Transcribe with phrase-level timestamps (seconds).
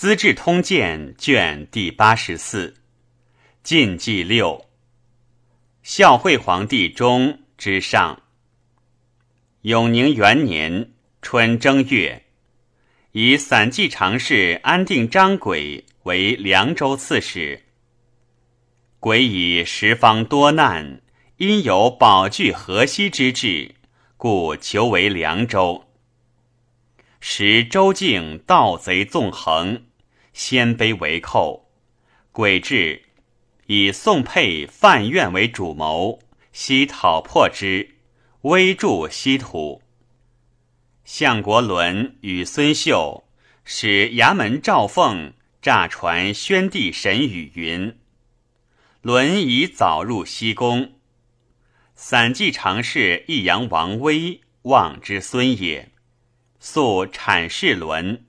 [0.00, 2.74] 资治通鉴》卷第八十四，
[3.62, 4.64] 晋纪六。
[5.82, 8.22] 孝惠皇帝中之上。
[9.60, 12.24] 永宁元年春正月，
[13.12, 17.64] 以散骑常侍安定张轨为凉州刺史。
[19.00, 21.02] 轨以十方多难，
[21.36, 23.74] 因有保据河西之志，
[24.16, 25.84] 故求为凉州。
[27.20, 29.88] 时周敬盗贼纵横。
[30.40, 31.68] 鲜卑为寇，
[32.32, 33.02] 诡至，
[33.66, 36.18] 以宋沛、范苑为主谋，
[36.50, 37.96] 悉讨破之，
[38.40, 39.82] 威助西土。
[41.04, 43.24] 相国伦与孙秀
[43.66, 47.98] 使衙门赵凤诈传宣帝神语云
[49.02, 50.94] ：“伦已早入西宫。”
[51.94, 55.90] 散骑常侍益阳王威望之孙也，
[56.58, 58.24] 素阐释伦。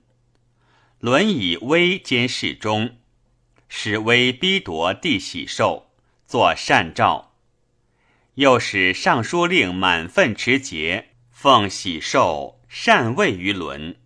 [1.02, 2.98] 伦以威兼侍中，
[3.68, 5.86] 使威逼夺帝玺绶，
[6.28, 7.32] 作善诏。
[8.34, 13.96] 又使尚书令满分持节，奉玺绶禅位于伦。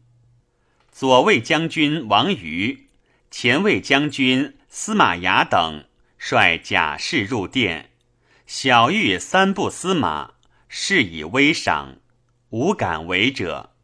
[0.91, 2.87] 左卫将军王瑜、
[3.31, 5.85] 前卫将军司马牙等
[6.17, 7.91] 率甲士入殿，
[8.47, 10.33] 小谕三部司马，
[10.71, 11.99] 是以威赏，
[12.49, 13.76] 无敢违者。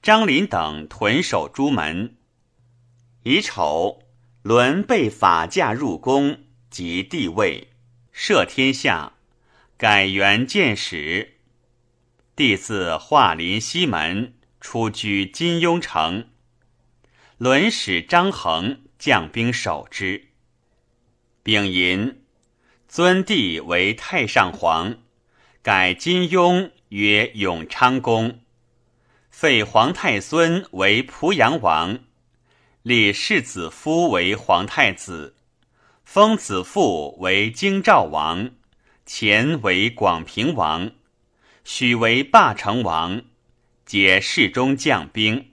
[0.00, 2.16] 张林等屯守朱门。
[3.24, 4.04] 乙丑，
[4.42, 6.38] 伦被法驾入宫，
[6.70, 7.68] 即帝位，
[8.14, 9.14] 赦天下，
[9.76, 11.38] 改元建始。
[12.36, 16.28] 帝自华林西门出居金庸城。
[17.36, 20.28] 伦使张衡将兵守之。
[21.42, 22.22] 丙寅，
[22.88, 24.98] 尊帝为太上皇，
[25.62, 28.40] 改金庸曰永昌公。
[29.40, 32.00] 废皇太孙为濮阳王，
[32.82, 35.36] 立世子夫为皇太子，
[36.04, 38.50] 封子父为京兆王，
[39.06, 40.90] 前为广平王，
[41.62, 43.22] 许为霸成王，
[43.86, 45.52] 皆侍中将兵，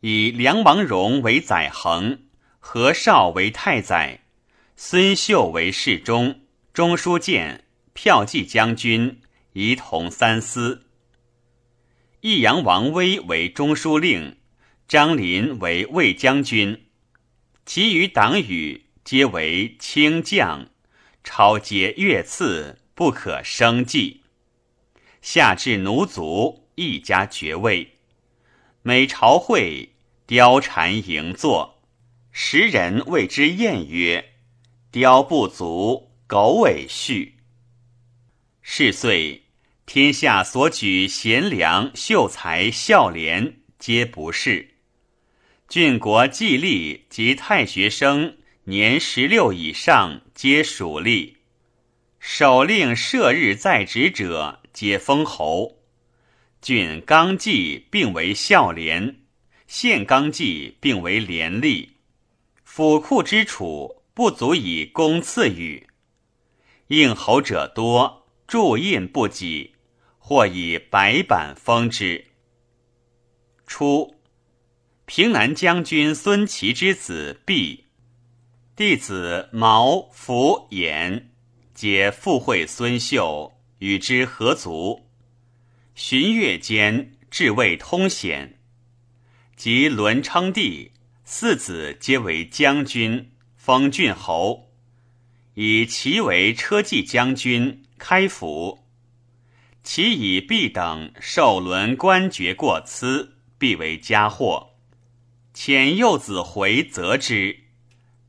[0.00, 2.20] 以梁王荣为宰衡，
[2.58, 4.20] 何绍为太宰，
[4.74, 6.40] 孙秀为侍中、
[6.72, 7.62] 中书监、
[7.94, 9.20] 骠骑将军，
[9.52, 10.85] 仪同三司。
[12.28, 14.38] 益阳王威为中书令，
[14.88, 16.86] 张林为卫将军，
[17.64, 20.68] 其余党羽皆为卿将，
[21.22, 24.22] 超阶越次，不可生计。
[25.22, 27.92] 下至奴族，一家爵位。
[28.82, 29.90] 每朝会，
[30.26, 31.80] 貂蝉迎坐，
[32.32, 34.32] 时人谓之宴曰
[34.90, 37.36] ：“貂不足，狗尾续。”
[38.62, 39.45] 是岁。
[39.86, 44.74] 天下所举贤良秀才孝廉，皆不是。
[45.68, 51.34] 郡国祭吏及太学生，年十六以上，皆属吏。
[52.18, 55.78] 首令射日在职者，皆封侯。
[56.60, 59.20] 郡纲纪并为孝廉，
[59.68, 61.90] 县纲纪并为廉吏。
[62.64, 65.86] 府库之处，不足以供赐予。
[66.88, 69.75] 应侯者多，铸印不给。
[70.28, 72.24] 或以白板封之。
[73.64, 74.16] 初，
[75.04, 77.84] 平南将军孙琦之子毕，
[78.74, 81.26] 弟子毛、福、衍，
[81.74, 85.06] 皆附会孙秀，与之合族。
[85.94, 88.58] 旬月间，至未通显。
[89.54, 90.90] 及伦称帝，
[91.24, 94.72] 四子皆为将军，封郡侯，
[95.54, 98.85] 以其为车骑将军，开府。
[99.86, 104.70] 其以必等受伦官爵过疵，必为佳祸。
[105.54, 107.60] 遣幼子回责之，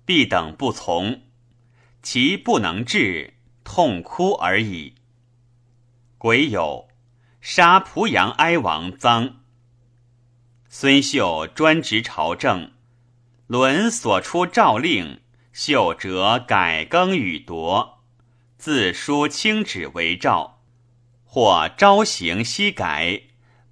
[0.06, 1.24] 必等不从，
[2.04, 4.94] 其不能治，痛哭而已。
[6.20, 6.90] 癸酉，
[7.42, 9.34] 杀濮阳哀王臧。
[10.70, 12.72] 孙秀专职朝政，
[13.48, 15.22] 伦所出诏令，
[15.52, 18.04] 秀折改更与夺，
[18.60, 20.57] 自书清旨为诏。
[21.30, 23.22] 或朝行夕改，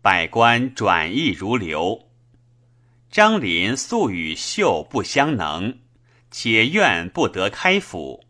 [0.02, 2.10] 百官转意如流。
[3.10, 5.80] 张林素与秀不相能，
[6.30, 8.25] 且愿不得开府，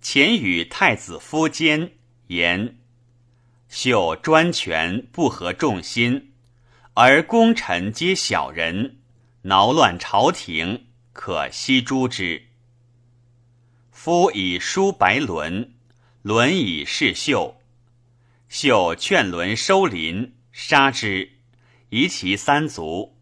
[0.00, 1.90] 遣与太子夫坚
[2.28, 2.78] 言：
[3.68, 6.32] 秀专权不合众心，
[6.94, 8.98] 而功臣皆小人，
[9.42, 12.46] 挠乱朝廷，可悉诛之。
[13.90, 15.74] 夫以书白伦，
[16.22, 17.59] 伦以示秀。
[18.50, 21.34] 秀劝伦收林，杀之，
[21.90, 23.16] 夷其三族。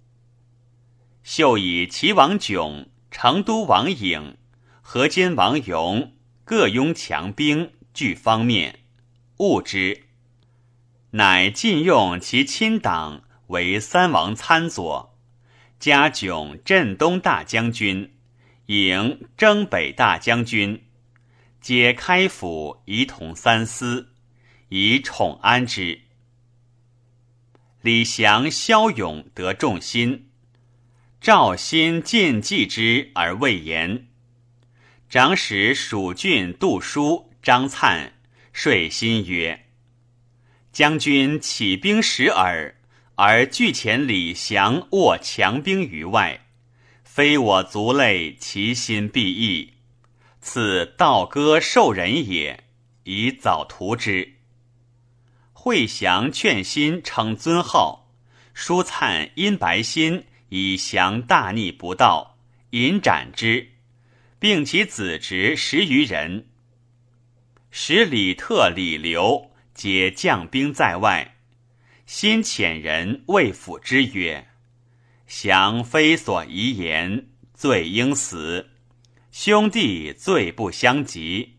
[1.23, 4.39] 秀以齐王囧、成都王颖、
[4.81, 6.15] 河间王勇
[6.47, 8.79] 各拥强兵，据方面，
[9.37, 10.05] 误之。
[11.11, 15.15] 乃禁用其亲党为三王参佐，
[15.79, 18.15] 加囧镇东大将军，
[18.65, 20.87] 颖征北大将军，
[21.61, 24.15] 皆开府仪同三司，
[24.69, 26.01] 以宠安之。
[27.81, 30.29] 李祥、骁勇得众心，
[31.21, 34.09] 赵心尽计之而未言。
[35.09, 38.11] 长史蜀郡杜叔张粲
[38.53, 39.67] 说心曰。
[40.71, 42.77] 将军起兵十耳，
[43.15, 46.47] 而拒遣李祥握强兵于外，
[47.03, 49.73] 非我族类，其心必异。
[50.41, 52.65] 此道歌受人也，
[53.05, 54.38] 以早图之。
[55.69, 58.09] 惠祥劝心称尊号，
[58.55, 62.39] 舒粲因白心以降大逆不道，
[62.71, 63.73] 引斩之，
[64.39, 66.47] 并其子侄十余人，
[67.71, 69.51] 使李特、李刘。
[69.75, 71.37] 皆将兵在外，
[72.07, 74.49] 新遣人谓辅之曰
[75.29, 78.71] ：“降非所宜言，罪应死。
[79.31, 81.57] 兄弟罪不相及。”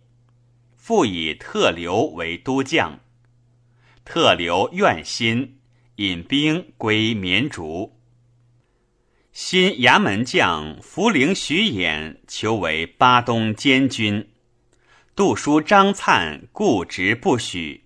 [0.76, 3.00] 复以特留为都将。
[4.12, 5.60] 特留怨心，
[5.98, 7.96] 引兵归绵竹。
[9.32, 14.28] 新衙门将福陵徐衍求为巴东监军，
[15.16, 17.84] 杜叔张粲固执不许。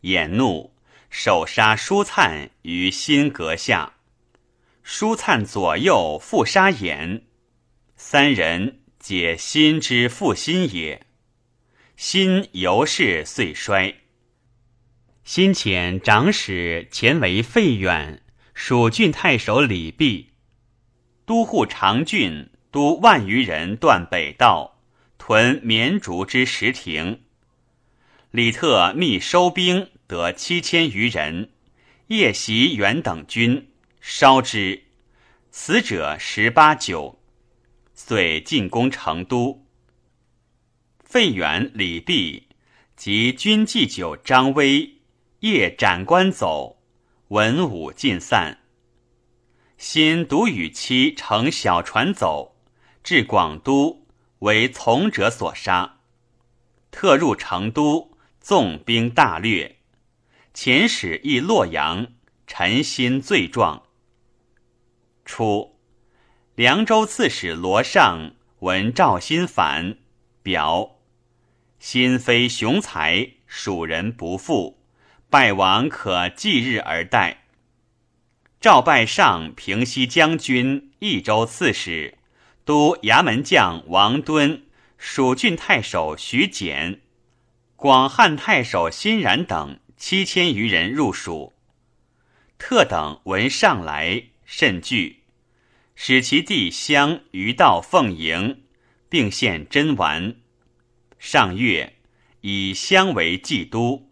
[0.00, 0.72] 衍怒，
[1.10, 3.96] 手杀舒粲于新阁下。
[4.82, 7.20] 舒粲左右复杀衍，
[7.96, 11.04] 三人皆心之复心也。
[11.98, 13.99] 心由是遂衰。
[15.32, 18.20] 新遣长史前为费远、
[18.52, 20.30] 蜀郡太守李弼、
[21.24, 24.80] 都护长郡都万余人断北道，
[25.18, 27.20] 屯绵竹之石亭。
[28.32, 31.50] 李特密收兵，得七千余人，
[32.08, 33.68] 夜袭元等军，
[34.00, 34.82] 烧之，
[35.52, 37.20] 死者十八九，
[37.94, 39.64] 遂进攻成都。
[41.04, 42.48] 费远、李弼
[42.96, 44.96] 及军祭酒张威
[45.40, 46.80] 夜斩官走，
[47.28, 48.58] 文武尽散。
[49.76, 52.56] 新独与妻乘小船走，
[53.02, 54.06] 至广都，
[54.40, 56.00] 为从者所杀，
[56.90, 58.10] 特入成都。
[58.42, 59.80] 纵兵大掠，
[60.54, 62.06] 遣使诣洛阳，
[62.46, 63.82] 陈心罪状。
[65.26, 65.78] 初，
[66.54, 69.98] 凉州刺史罗尚闻赵新反，
[70.42, 70.96] 表
[71.78, 74.79] 心非雄才，蜀人不复，
[75.30, 77.44] 败亡可继日而待。
[78.60, 82.18] 赵拜上平西将军、益州刺史、
[82.64, 84.64] 都衙门将王敦、
[84.98, 87.00] 蜀郡太守徐简。
[87.76, 91.54] 广汉太守辛然等七千余人入蜀，
[92.58, 95.22] 特等闻上来，甚惧，
[95.94, 98.64] 使其弟相于道奉迎，
[99.08, 100.34] 并献真丸。
[101.20, 101.94] 上月，
[102.40, 104.09] 以相为祭都。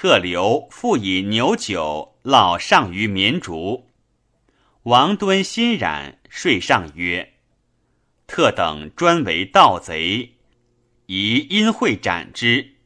[0.00, 3.88] 特留复以牛酒烙上于绵竹。
[4.84, 7.34] 王敦欣然睡上曰
[8.28, 10.36] ：“特等专为盗贼。”
[11.06, 12.76] 宜因会斩之，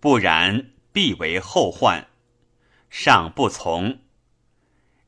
[0.00, 2.08] 不然必为后患。
[2.88, 3.98] 上不从。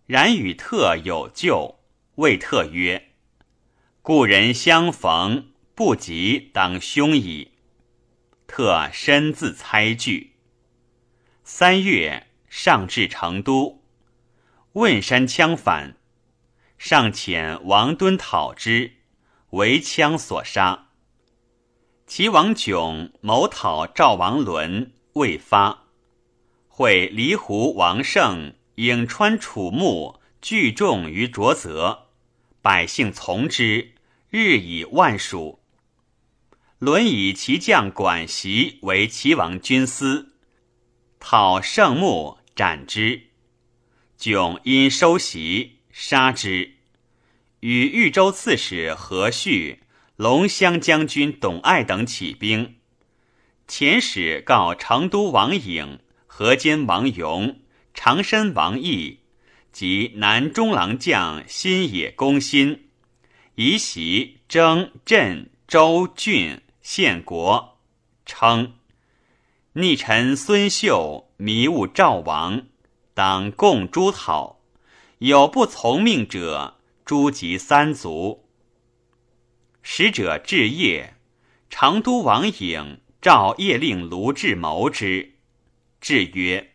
[0.05, 1.77] 然与特有旧，
[2.17, 3.13] 谓特曰
[4.03, 7.53] ：“故人相逢，不及当凶矣。”
[8.47, 10.34] 特深自猜惧。
[11.47, 13.83] 三月，上至成都，
[14.73, 15.95] 汶山羌反，
[16.79, 18.93] 上遣王敦讨之，
[19.51, 20.89] 为羌所杀。
[22.07, 25.85] 齐王囧谋讨赵王伦，未发。
[26.67, 32.07] 会离胡王胜颍川楚穆聚众于卓泽，
[32.63, 33.93] 百姓从之，
[34.31, 35.61] 日以万数。
[36.79, 40.34] 伦以其将管袭为齐王军司，
[41.27, 43.29] 讨胜牧，斩之。
[44.19, 46.75] 囧因收袭，杀之。
[47.61, 49.81] 与豫州刺史何绪。
[50.17, 52.77] 龙骧将军董爱等起兵，
[53.67, 57.59] 遣使告成都王颖、河间王勇、
[57.95, 59.21] 长身王毅
[59.73, 62.91] 及南中郎将新野公心，
[63.55, 67.79] 以袭征镇州郡县国，
[68.27, 68.75] 称
[69.77, 72.67] 逆臣孙秀迷误赵王，
[73.13, 74.61] 当共诛讨。
[75.19, 78.45] 有不从命者，诛及三族。
[79.83, 81.17] 使者至夜，
[81.69, 85.33] 成都王颖召夜令卢志谋之。
[86.01, 86.75] 至曰：“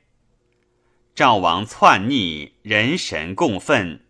[1.16, 4.04] 赵王篡逆，人神共愤。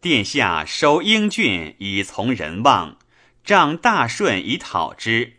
[0.00, 2.98] 殿下收英俊以从人望，
[3.42, 5.38] 仗大顺以讨之，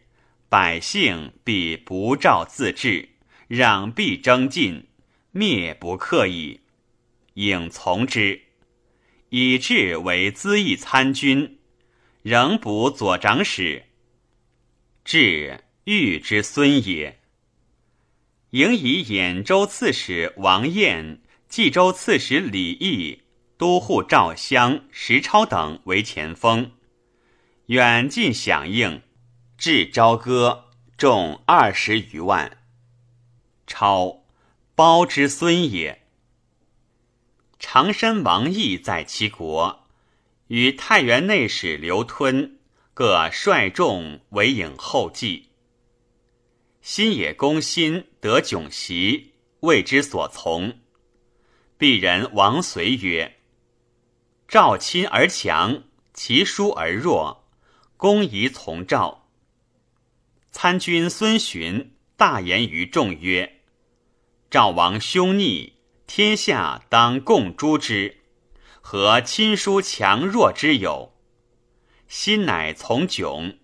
[0.53, 3.10] 百姓必不召自治，
[3.50, 4.86] 攘必争进，
[5.31, 6.60] 灭不克矣。
[7.33, 8.39] 颖从之，
[9.29, 11.57] 以至为资议参军，
[12.22, 13.86] 仍补左长史。
[15.03, 17.17] 至豫之孙也。
[18.51, 21.19] 颖以兖州刺史王彦、
[21.50, 23.24] 冀州刺史李毅。”
[23.57, 26.74] 都护赵襄、石超等为前锋，
[27.65, 29.01] 远近响应，
[29.65, 32.58] 至朝歌，众二十余万。
[33.65, 34.25] 超，
[34.75, 36.03] 包之孙也。
[37.60, 39.88] 常山王毅在其国，
[40.48, 42.60] 与太原内史刘吞
[42.93, 45.51] 各率众为影后继。
[46.82, 50.77] 新野公心得窘袭，为之所从。
[51.79, 53.38] 鄙人王随曰。
[54.46, 57.46] 赵亲而强，其疏而弱，
[57.96, 59.23] 公宜从赵。
[60.53, 63.62] 参军孙询大言于众曰
[64.51, 65.74] ：“赵王凶逆，
[66.05, 68.17] 天下当共诛之，
[68.79, 71.12] 何亲疏强弱之有？”
[72.07, 73.55] 心乃从迥。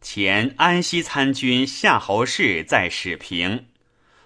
[0.00, 3.66] 前安西参军夏侯氏在始平，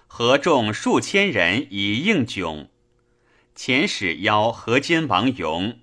[0.05, 2.67] 合众数千人以应迥。
[3.55, 5.79] 前使邀河间王勇，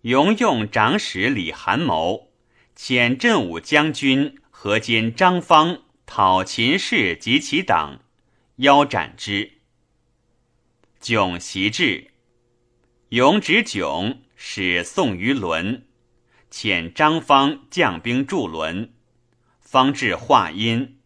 [0.00, 2.29] 勇用长史李韩谋，
[2.82, 8.00] 遣镇武将军何坚张方讨秦氏及其党，
[8.56, 9.58] 腰斩之。
[10.98, 12.10] 迥袭至，
[13.10, 15.86] 勇指迥，使送于伦，
[16.50, 18.94] 遣张方将兵助伦，
[19.60, 20.98] 方至华阴，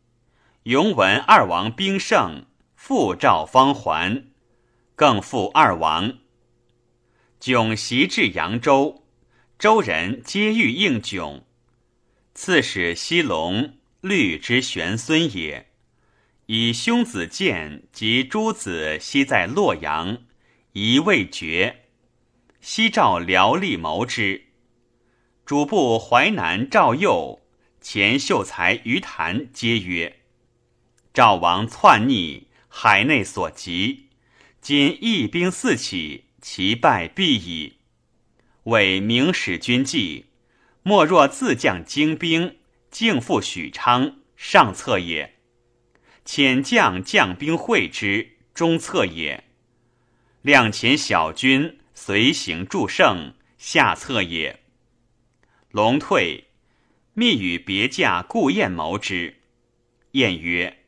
[0.62, 4.26] 勇闻二王兵胜，复召方还。
[4.95, 6.19] 更复二王，
[7.40, 9.04] 迥袭至扬州，
[9.59, 11.45] 州人皆欲应囧。
[12.37, 15.69] 刺史西龙，律之玄孙也。
[16.47, 20.25] 以兄子建及诸子悉在洛阳，
[20.73, 21.85] 疑未决。
[22.61, 24.47] 西赵辽吏谋之。
[25.47, 27.41] 主簿淮南赵佑、
[27.81, 30.21] 前秀才于谭皆曰
[31.14, 34.09] ：“赵王篡逆，海内所及。”
[34.61, 37.75] 今义兵四起，其败必矣。
[38.64, 40.26] 为明使君计，
[40.85, 42.59] 莫若自将精兵，
[42.91, 45.31] 径赴许昌，上策也；
[46.25, 49.43] 遣将将兵会之，中策也；
[50.43, 54.61] 量遣小军随行助胜，下策也。
[55.71, 56.45] 龙退，
[57.14, 59.41] 密与别驾顾燕谋之。
[60.12, 60.85] 燕曰：“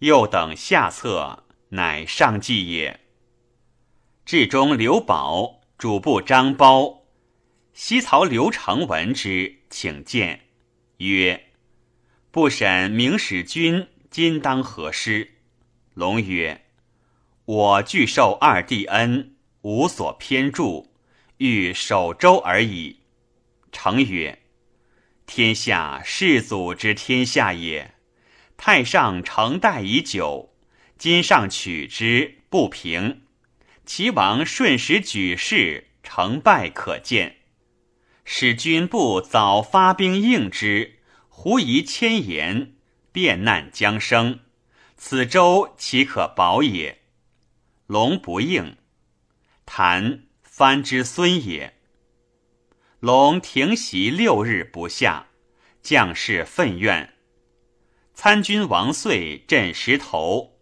[0.00, 3.00] 又等下策。”乃上计也。
[4.26, 7.01] 至中刘宝主簿张苞，
[7.74, 10.40] 西曹刘成闻之，请见，
[10.98, 11.48] 曰
[12.30, 15.34] ：“不审明使君，今当何失？”
[15.94, 16.66] 龙曰
[17.44, 20.92] ：“我拒受二弟恩，无所偏助，
[21.38, 23.00] 欲守州而已。”
[23.72, 24.40] 成曰
[25.26, 27.94] ：“天下世祖之天下也，
[28.56, 30.50] 太上承代已久。”
[30.98, 33.22] 今上取之不平，
[33.84, 37.38] 齐王顺时举事，成败可见。
[38.24, 42.74] 使君不早发兵应之，狐疑千言，
[43.10, 44.40] 变难将生，
[44.96, 47.02] 此州岂可保也？
[47.86, 48.76] 龙不应，
[49.66, 51.74] 谈藩之孙也。
[53.00, 55.28] 龙停席六日不下，
[55.82, 57.14] 将士愤怨。
[58.14, 60.52] 参军王遂镇石头。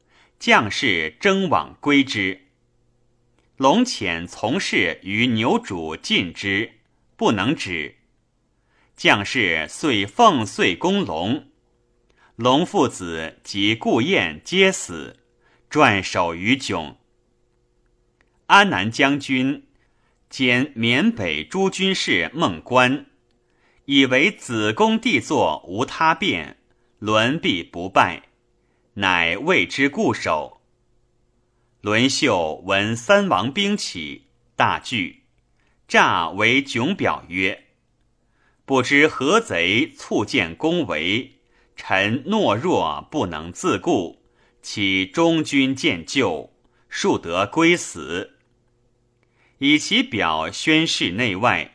[0.41, 2.47] 将士争往归之，
[3.59, 6.80] 龙潜从事于牛主进之，
[7.21, 7.97] 不能止。
[8.97, 11.51] 将士遂奉岁攻龙，
[12.35, 15.19] 龙父子及顾燕皆死，
[15.69, 16.97] 转守于迥。
[18.47, 19.67] 安南将军
[20.31, 23.05] 兼缅北诸军事孟关，
[23.85, 26.57] 以为子宫帝座无他变，
[26.99, 28.23] 伦必不败。
[28.95, 30.63] 乃为之固守。
[31.83, 35.20] 伦秀闻三王兵起，大惧，
[35.91, 37.65] 诈为囧表曰
[38.65, 41.41] ：“不知何贼促建攻围，
[41.75, 44.23] 臣懦弱不能自固，
[44.63, 46.53] 岂忠君见救，
[46.89, 48.37] 庶得归死。”
[49.59, 51.73] 以其表宣誓内外，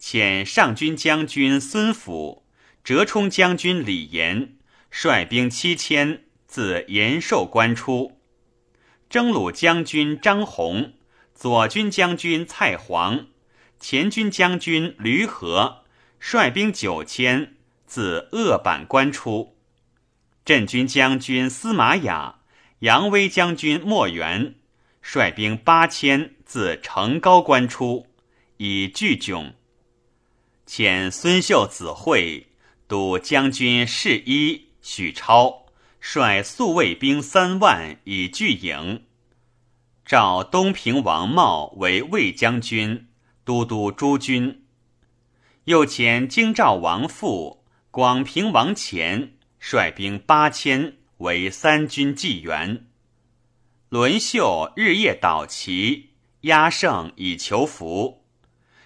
[0.00, 2.44] 遣上军将军孙府、
[2.84, 4.54] 折冲将军李严
[4.88, 8.20] 率兵七千自延寿关出，
[9.10, 10.92] 征虏将军张宏、
[11.34, 13.26] 左军将军蔡黄、
[13.80, 15.84] 前军将军吕和
[16.18, 17.54] 率兵九千
[17.86, 19.56] 自鄂坂关出，
[20.44, 22.40] 镇军将军司马雅、
[22.80, 24.56] 扬威将军莫元
[25.00, 28.06] 率兵八千自成皋关出，
[28.56, 29.52] 以拒窘。
[30.66, 32.48] 遣孙秀子会
[32.86, 35.66] 督将军士一许超
[36.00, 39.04] 率宿卫兵三万以拒营。
[40.04, 43.07] 召东平王茂为魏将军、
[43.48, 44.66] 都督诸军。
[45.64, 52.88] 又遣京兆王父、广平王前率兵八千为三军纪元。
[53.88, 56.10] 轮秀日夜导旗，
[56.42, 58.22] 压胜以求福，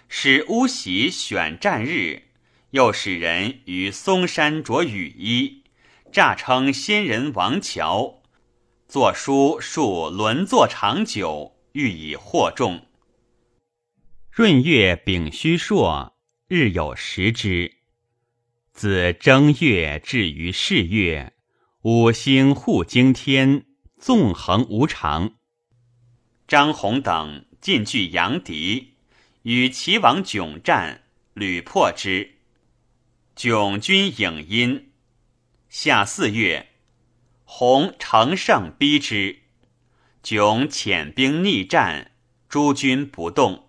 [0.07, 2.29] 使乌袭选战日，
[2.69, 5.63] 又使人于嵩山着雨衣，
[6.09, 8.21] 诈称仙人王乔，
[8.87, 12.85] 作书述轮坐长久，欲以获众。
[14.35, 17.75] 闰月丙戌朔，日有食之。
[18.71, 21.33] 自正月至于是月，
[21.83, 23.67] 五星互经天，
[23.99, 25.35] 纵横无常。
[26.47, 28.95] 张宏等进据阳敌，
[29.43, 31.03] 与齐王迥战，
[31.35, 32.39] 屡破之。
[33.35, 34.93] 迥军影阴。
[35.69, 36.69] 夏四月，
[37.43, 39.43] 宏乘胜逼之，
[40.23, 42.13] 迥遣兵逆战，
[42.49, 43.62] 诸军不动。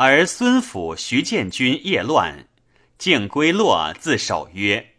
[0.00, 2.46] 而孙府、徐建军夜乱。
[2.98, 4.94] 敬归洛自守曰：“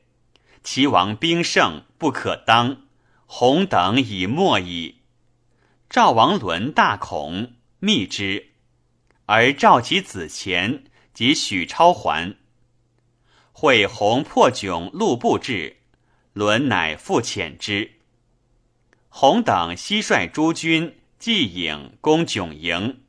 [0.62, 2.82] 齐王兵胜，不可当。
[3.25, 4.98] 洪等已没矣。”
[5.89, 8.50] 赵王伦大恐，密之，
[9.25, 12.36] 而召其子虔及许超还。
[13.53, 15.77] 会洪破迥路不至，
[16.33, 17.94] 伦乃复遣之。
[19.07, 23.03] 洪等悉率诸军继颍攻迥营。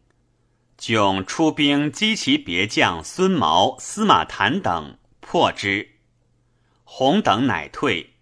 [0.80, 5.96] 迥出兵击其别将孙毛、司马谈等，破之。
[6.84, 8.14] 洪等乃退。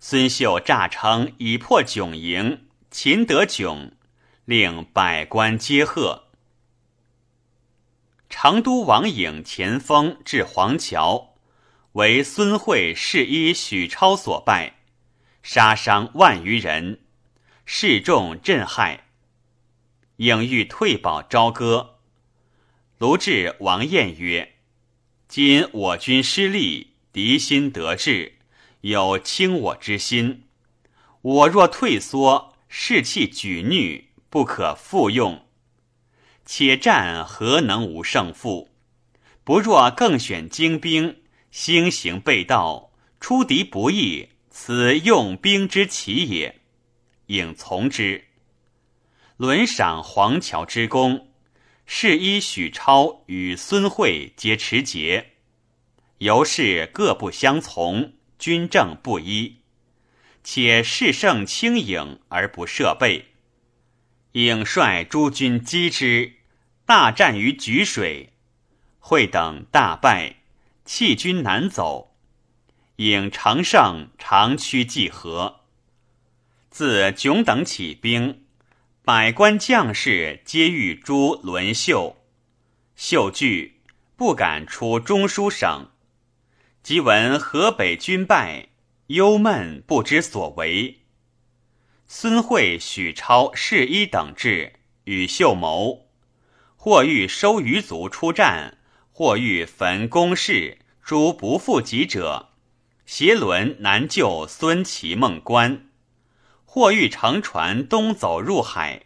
[0.00, 3.90] 孙秀诈称已破迥营，擒得迥，
[4.46, 6.28] 令百官皆贺。
[8.30, 11.34] 成都王颖前锋至黄桥，
[11.92, 14.76] 为孙会侍医许超所败，
[15.42, 17.00] 杀伤万余人，
[17.66, 19.00] 示众震骇。
[20.16, 21.96] 应欲退保朝歌，
[22.98, 24.56] 卢志、王彦曰
[25.26, 28.34] ：“今我军失利，敌心得志，
[28.82, 30.44] 有轻我之心。
[31.22, 35.46] 我若退缩，士气举逆，不可复用。
[36.44, 38.68] 且战何能无胜负？
[39.44, 46.60] 不若更选精兵，兴行备道，出敌不意，此用兵之奇也。
[47.26, 48.26] 应从之。”
[49.42, 51.32] 轮赏黄桥之功，
[51.84, 55.32] 是依许超与孙惠皆持节，
[56.18, 59.56] 由是各不相从，军政不一，
[60.44, 63.32] 且势胜轻盈而不设备。
[64.34, 66.34] 颖率诸军击之，
[66.86, 68.34] 大战于沮水，
[69.00, 70.36] 会等大败，
[70.84, 72.14] 弃军南走。
[72.94, 75.62] 颖乘胜长驱济河，
[76.70, 78.41] 自迥等起兵。
[79.04, 82.18] 百官将士皆欲诛轮秀，
[82.94, 83.80] 秀惧，
[84.14, 85.88] 不敢出中书省。
[86.84, 88.68] 即闻河北军败，
[89.08, 91.00] 忧闷不知所为。
[92.06, 96.06] 孙惠、许超、士一等至，与秀谋，
[96.76, 98.78] 或欲收余族出战，
[99.10, 102.50] 或欲焚宫室，诛不复及者，
[103.04, 105.88] 携轮南救孙齐孟关。
[106.74, 109.02] 或欲乘船东走入海，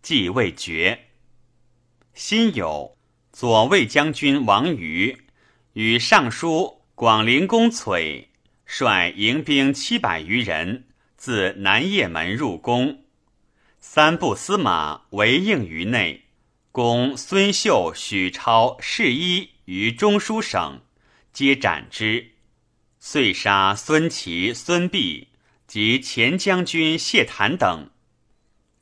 [0.00, 1.08] 计未决。
[2.14, 2.94] 辛酉，
[3.34, 5.14] 左卫将军王瑜
[5.74, 8.28] 与尚书广陵公璀
[8.64, 10.86] 率营兵七百余人，
[11.18, 13.04] 自南掖门入宫。
[13.78, 16.22] 三部司马围应于内，
[16.72, 20.80] 攻孙秀、许超、士一于中书省，
[21.34, 22.30] 皆斩之。
[22.98, 25.28] 遂杀孙齐、孙弼。
[25.66, 27.90] 及前将军谢谭等，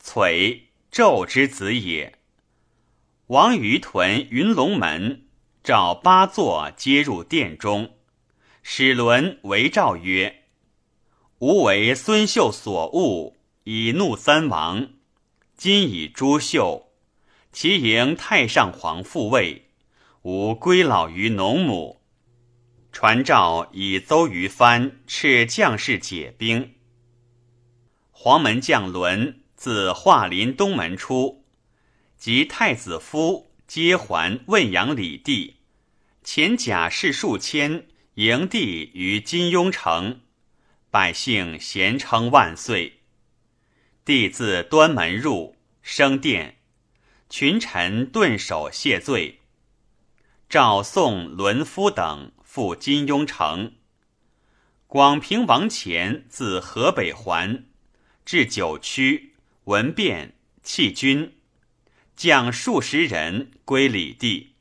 [0.03, 2.19] 璀纣之子也。
[3.29, 5.27] 王于屯云龙门，
[5.63, 7.95] 召八座皆入殿中。
[8.63, 10.45] 使伦为诏曰
[11.41, 14.89] ：“吾为孙秀所误，以怒三王。
[15.57, 16.91] 今以诛秀，
[17.53, 19.71] 其迎太上皇复位，
[20.23, 22.01] 吾归老于农亩。
[22.95, 26.75] 传诏以邹于藩斥将士解兵。
[28.13, 31.45] 黄门将伦自华林东门出，
[32.17, 35.57] 及太子夫皆还汶阳李帝，
[36.25, 40.21] 遣甲士数千迎帝于金庸城，
[40.93, 43.01] 百姓咸称万岁。
[44.05, 46.59] 帝自端门入，升殿，
[47.29, 49.41] 群臣顿首谢罪。
[50.49, 53.73] 诏送伦夫等赴金庸城。
[54.87, 57.65] 广平王乾自河北还，
[58.25, 61.37] 至九曲，闻变，弃军，
[62.15, 64.55] 将数十人归李帝。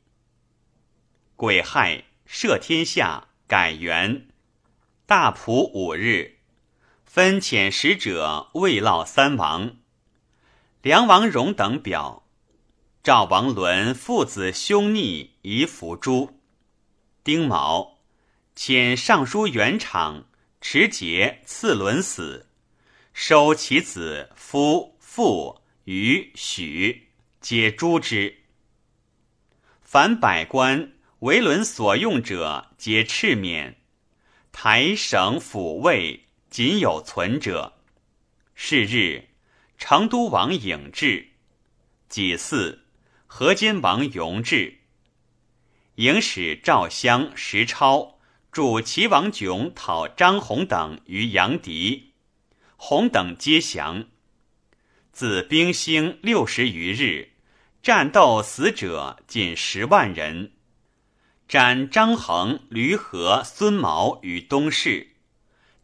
[1.36, 4.26] 癸亥，赦天下，改元，
[5.06, 6.38] 大普五日。
[7.04, 9.76] 分遣使者慰劳三王，
[10.82, 12.26] 梁王荣等表，
[13.04, 16.40] 赵王伦父子兄逆宜伏诛。
[17.24, 18.00] 丁卯，
[18.54, 20.24] 遣尚书元昶
[20.60, 22.50] 持节赐伦死，
[23.14, 27.08] 收其子夫妇于许，
[27.40, 28.42] 皆诛之。
[29.80, 33.80] 凡百官为伦所用者，皆赤免。
[34.52, 36.20] 台省府尉。
[36.50, 37.80] 仅有存者。
[38.54, 39.30] 是日，
[39.76, 41.30] 成都王颖至，
[42.08, 42.78] 己巳，
[43.26, 44.78] 河间王永至。
[45.96, 48.18] 颖使赵襄、石超
[48.50, 52.14] 助齐王炯讨张宏等于杨迪，
[52.76, 54.06] 宏等皆降。
[55.12, 57.34] 自兵兴六十余日，
[57.80, 60.52] 战斗死者近十万人。
[61.46, 65.10] 斩张衡、吕和、孙毛于东市。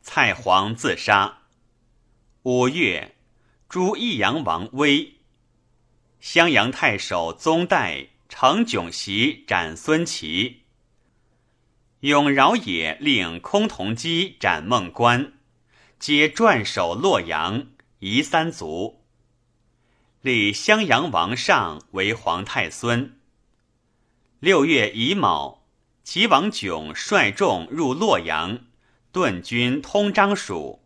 [0.02, 1.42] 蔡璜自杀。
[2.42, 3.14] 五月，
[3.68, 5.18] 诛益阳王威。
[6.18, 10.62] 襄阳太守宗代程迥袭斩孙齐。
[11.98, 15.32] 永饶也令空同基斩孟关，
[15.98, 17.66] 皆转守洛阳，
[17.98, 19.02] 夷三族。
[20.22, 23.18] 立襄阳王上为皇太孙。
[24.38, 25.66] 六月乙卯，
[26.04, 28.60] 齐王迥率众入洛阳。
[29.12, 30.84] 顿军通章蜀，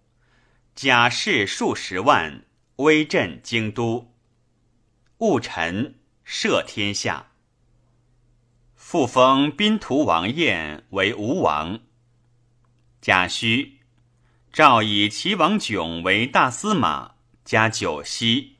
[0.75, 2.43] 甲士数十万，
[2.77, 4.11] 威震京都。
[5.19, 7.33] 戊辰，赦天下。
[8.87, 11.81] 复封宾图王彦为吴王。
[13.01, 13.70] 贾诩，
[14.53, 17.12] 诏以齐王迥为大司马，
[17.47, 18.57] 加九锡，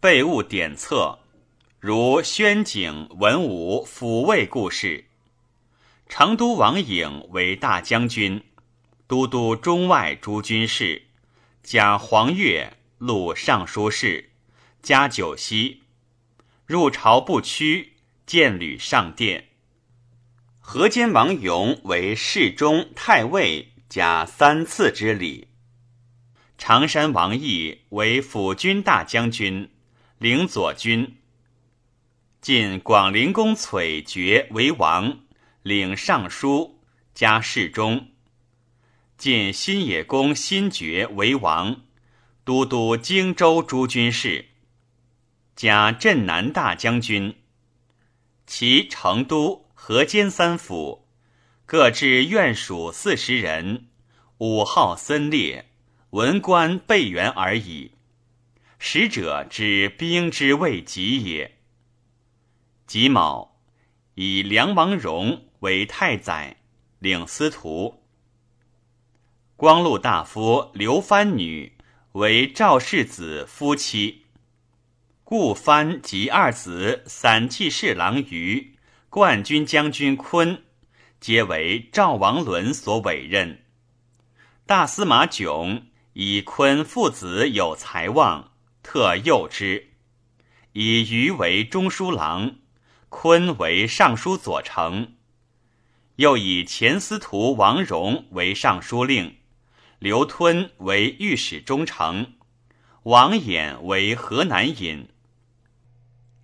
[0.00, 1.18] 备物典册，
[1.78, 5.04] 如宣景、文武抚慰故事。
[6.08, 8.42] 成都王颖为大将军。
[9.06, 11.02] 都督中外诸军事，
[11.62, 14.30] 加黄钺录尚书事，
[14.82, 15.82] 加九锡。
[16.64, 17.91] 入朝不趋，
[18.32, 19.48] 见履上殿。
[20.58, 25.48] 河间王勇为侍中、太尉，加三次之礼。
[26.56, 29.68] 常山王毅为辅军大将军，
[30.16, 31.18] 领左军。
[32.40, 35.20] 晋广陵公璀爵为王，
[35.62, 36.80] 领尚书，
[37.12, 38.08] 加侍中。
[39.18, 41.82] 晋新野公新爵为王，
[42.44, 44.46] 都督荆州诸军事，
[45.54, 47.36] 加镇南大将军。
[48.54, 51.06] 其成都、河间三府
[51.64, 53.86] 各置院属四十人，
[54.36, 55.70] 五号森列，
[56.10, 57.92] 文官备员而已。
[58.78, 61.60] 使者之兵之未及也。
[62.86, 63.56] 己卯，
[64.16, 66.58] 以梁王荣为太宰，
[66.98, 68.02] 领司徒。
[69.56, 71.78] 光禄大夫刘藩女
[72.12, 74.21] 为赵世子夫妻，
[75.34, 78.76] 故藩及二子散骑侍郎于
[79.08, 80.62] 冠军将军坤，
[81.20, 83.62] 皆为赵王伦所委任。
[84.66, 89.92] 大司马炯以坤父子有才望，特诱之，
[90.74, 92.56] 以于为中书郎，
[93.08, 95.14] 坤为尚书左丞，
[96.16, 99.36] 又以前司徒王荣为尚书令。
[99.98, 102.34] 刘吞为御史中丞，
[103.04, 105.08] 王衍为河南尹。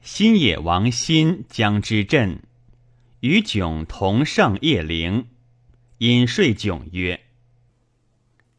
[0.01, 2.43] 新野王新将之镇，
[3.21, 5.29] 与囧同盛叶陵，
[5.99, 7.21] 引睡囧曰：“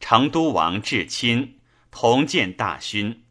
[0.00, 1.58] 成都王至亲，
[1.90, 3.24] 同见大勋，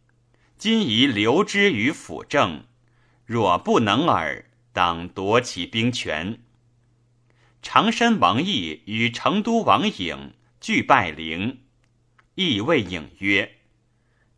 [0.58, 2.65] 今宜留之于辅政，
[3.26, 6.41] 若不能耳，当夺其兵权。”
[7.62, 10.34] 常山王毅与成都王颖。
[10.62, 11.62] 俱拜陵，
[12.36, 13.60] 亦谓颖曰：“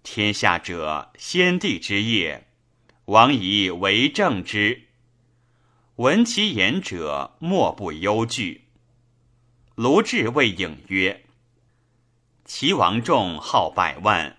[0.04, 2.46] 天下者，先帝之业，
[3.12, 4.84] 王以为政之。
[5.98, 8.70] 闻其言者，莫不忧惧。
[9.76, 11.26] 卢志谓颖曰
[12.46, 14.38] ：“齐王众号百万，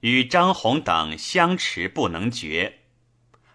[0.00, 2.80] 与张宏等相持不能决。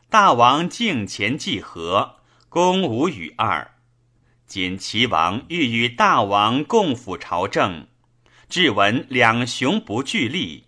[0.09, 3.75] 大王敬前计和，公无与二。
[4.47, 7.85] 今齐王欲与大王共辅朝政，
[8.49, 10.63] 至闻两雄不俱力，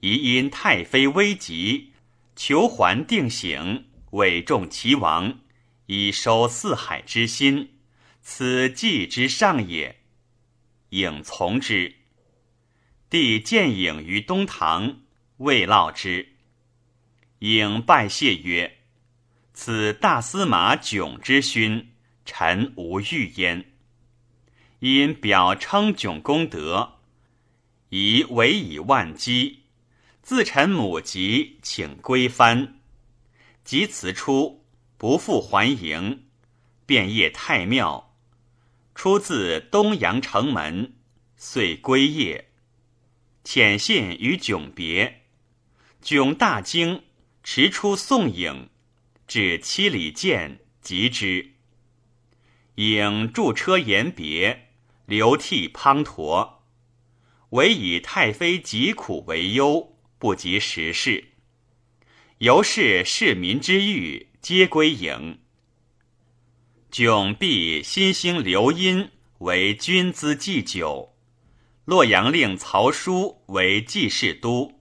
[0.00, 1.92] 宜因太妃危急，
[2.36, 5.40] 求还定省，委重齐王。”
[5.88, 7.78] 以收四海之心，
[8.20, 10.00] 此计之上也。
[10.88, 11.94] 颖从之。
[13.08, 15.02] 帝见颖于东堂，
[15.36, 16.34] 未劳之。
[17.38, 18.78] 颖拜谢曰
[19.54, 21.92] ：“此大司马囧之勋，
[22.24, 23.72] 臣无欲焉。
[24.80, 26.94] 因表称囧功德，
[27.90, 29.65] 以委以万机。
[30.26, 32.80] 自臣母疾，请归藩。
[33.62, 34.64] 及辞出。”
[34.98, 36.24] 不复还营，
[36.84, 38.16] 便谒太庙，
[38.92, 40.94] 出自东阳城门，
[41.36, 42.48] 遂归夜。
[43.44, 45.22] 遣信与迥别，
[46.02, 47.04] 迥大惊，
[47.44, 48.70] 驰出送颖，
[49.28, 51.52] 至七里涧，及之。
[52.74, 54.70] 颖驻车言别，
[55.04, 56.54] 流涕滂沱，
[57.50, 61.24] 唯以太妃疾苦为忧，不及时事。
[62.38, 64.28] 由是市民之欲。
[64.46, 65.40] 皆归营。
[66.92, 71.16] 迥必新兴刘因为军资祭酒，
[71.84, 74.80] 洛阳令曹叔为祭事都，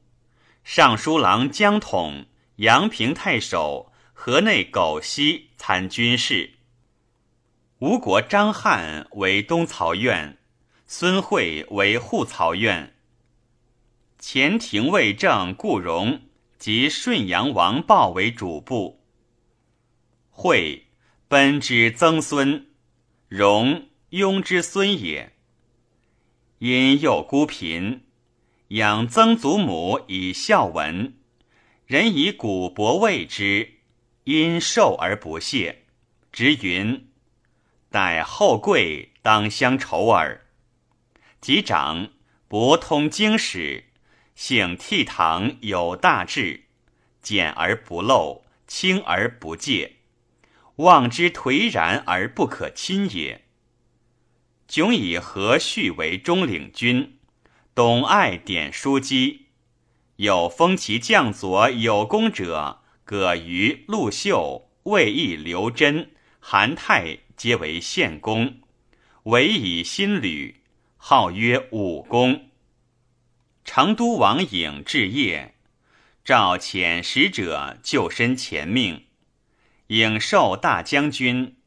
[0.64, 6.52] 尚书郎江统、阳平太守、河内苟西参军事。
[7.80, 10.38] 吴国张翰为东曹院，
[10.86, 12.95] 孙惠为护曹院。
[14.28, 16.22] 前廷尉正顾荣
[16.58, 19.06] 及顺阳王豹为主簿。
[20.32, 20.88] 惠
[21.28, 22.66] 奔之曾孙，
[23.28, 25.34] 荣雍之孙也。
[26.58, 28.02] 因幼孤贫，
[28.70, 31.14] 养曾祖母以孝文，
[31.86, 33.76] 人以古帛喂之，
[34.24, 35.84] 因受而不屑，
[36.32, 37.10] 直云
[37.92, 40.48] ：“待后贵当相酬耳。”
[41.40, 42.10] 及长，
[42.48, 43.84] 博通经史，
[44.36, 46.66] 醒倜傥有大志，
[47.22, 49.94] 简而不漏，轻而不戒。
[50.76, 53.46] 望之颓然而不可亲也。
[54.68, 57.18] 迥以何绪为中领军，
[57.74, 59.46] 董爱典书机，
[60.18, 68.60] 有封其将佐有功者，葛瑜、陆秀、魏义、刘真、韩泰皆为献公，
[69.24, 70.62] 委以新旅，
[70.98, 72.45] 号曰武公。
[73.66, 75.56] 成都王颖至夜，
[76.24, 79.08] 召遣使者就身前命。
[79.88, 81.58] 颖受大将军，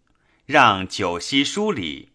[0.47, 2.13] 让九锡书礼，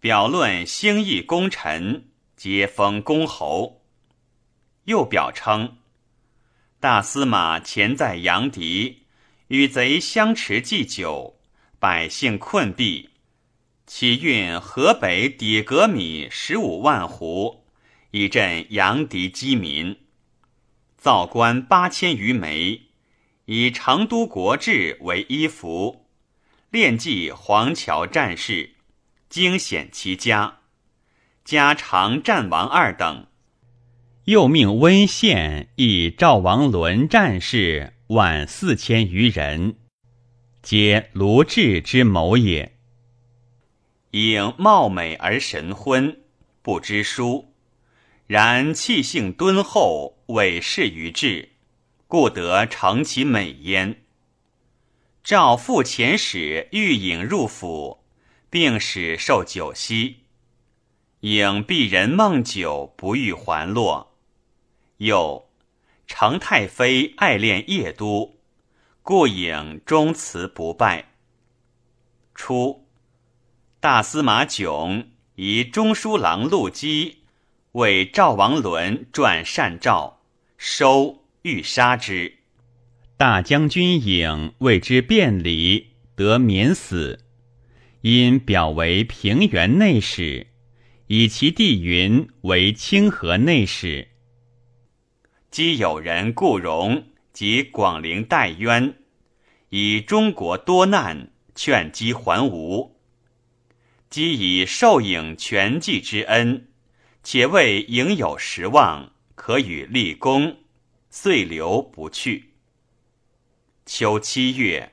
[0.00, 3.82] 表论兴义功臣，皆封公侯。
[4.84, 5.78] 又表称，
[6.80, 8.98] 大司马前在阳翟，
[9.46, 11.40] 与贼相持祭酒，
[11.78, 13.10] 百姓困弊，
[13.86, 17.63] 起运河北底革米十五万斛，
[18.14, 19.96] 以赈阳敌饥民，
[20.96, 22.82] 造官八千余枚。
[23.46, 26.06] 以成都国志为衣服，
[26.70, 28.76] 练记黄桥战事，
[29.28, 30.60] 惊显其家，
[31.44, 33.26] 加长战王二等。
[34.26, 39.74] 又命温县以赵王伦战士万四千余人，
[40.62, 42.76] 皆卢志之谋也。
[44.12, 46.20] 应貌美而神昏，
[46.62, 47.53] 不知书，
[48.26, 51.50] 然气性敦厚，委事于志。
[52.06, 54.04] 故得成其美焉。
[55.24, 58.04] 赵父遣使欲引入府，
[58.50, 60.20] 并使受酒息。
[61.20, 64.14] 颖鄙人梦酒，不欲还落。
[64.98, 65.50] 又
[66.06, 68.36] 成太妃爱恋夜都，
[69.02, 71.14] 故颖终辞不拜。
[72.34, 72.86] 初，
[73.80, 77.23] 大司马囧以中书郎陆基
[77.74, 80.20] 为赵王伦撰善诏，
[80.56, 81.22] 收。
[81.42, 82.38] 欲杀之，
[83.18, 87.20] 大将军颖为之辩理，得免死。
[88.00, 90.46] 因表为平原内史，
[91.08, 94.08] 以其弟云为清河内史。
[95.50, 98.94] 今有人顾荣及广陵戴渊，
[99.68, 102.96] 以中国多难，劝击还吴。
[104.08, 106.68] 今以受颖全计之恩，
[107.24, 110.58] 且为颖有实望，可与立功。
[111.10, 112.50] 遂留不去。
[113.86, 114.92] 秋七月，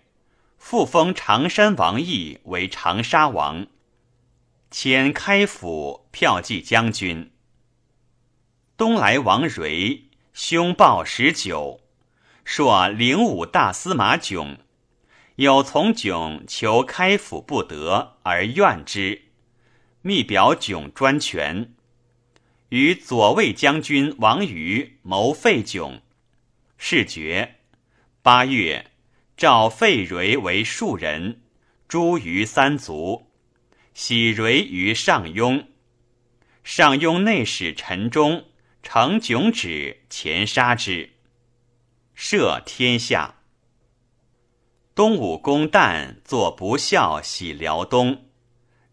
[0.58, 3.66] 复封常山王毅为长沙王，
[4.70, 7.32] 迁开府骠骑将军。
[8.78, 11.82] 东来王蕤，凶暴十九，
[12.46, 14.60] 朔灵武大司马囧，
[15.38, 19.24] 有从囧求开府不得，而怨之，
[20.04, 21.74] 密表囧专权。
[22.72, 26.02] 与左卫将军王瑜谋废囧，
[26.78, 27.56] 事决。
[28.22, 28.92] 八月，
[29.36, 31.42] 召废蕤为庶人，
[31.90, 33.28] 诛于三族，
[33.94, 35.66] 喜蕤于上庸。
[36.64, 38.46] 上庸内史陈忠
[38.82, 41.10] 乘囧旨，前杀之，
[42.16, 43.36] 赦天下。
[44.96, 48.30] 东武公旦作不孝，喜辽东。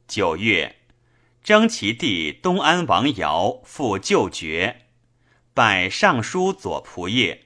[0.09, 0.78] 九月。
[1.49, 4.83] 征其弟东安王尧复旧爵，
[5.55, 7.39] 拜尚书左仆射。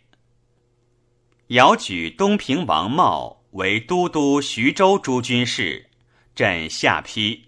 [1.46, 5.88] 尧举东平王茂为都督徐州诸军事，
[6.34, 7.44] 镇下邳。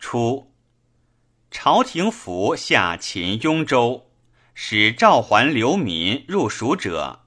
[0.00, 0.52] 初，
[1.48, 4.10] 朝廷服下秦雍州，
[4.54, 7.20] 使召还流民入蜀者，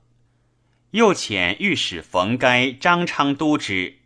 [0.92, 4.00] 又遣御史冯该、张昌都之。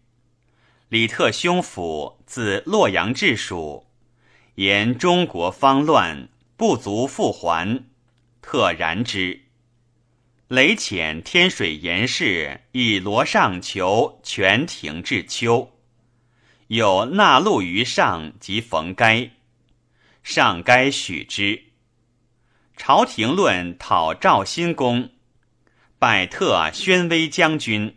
[0.90, 3.89] 李特兄府自洛阳至蜀。
[4.60, 7.86] 言中国方乱，不足复还，
[8.42, 9.44] 特然之。
[10.50, 15.72] 雷遣天水严氏以罗上求全庭至秋，
[16.68, 19.32] 有纳禄于上及冯该，
[20.24, 21.64] 上该许之。
[22.76, 25.12] 朝廷论讨赵新公，
[25.98, 27.96] 拜特宣威将军，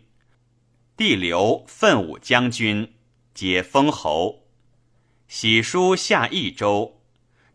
[0.95, 2.93] 帝刘奋武将军，
[3.33, 4.42] 皆封侯。
[5.35, 7.01] 喜书下益州，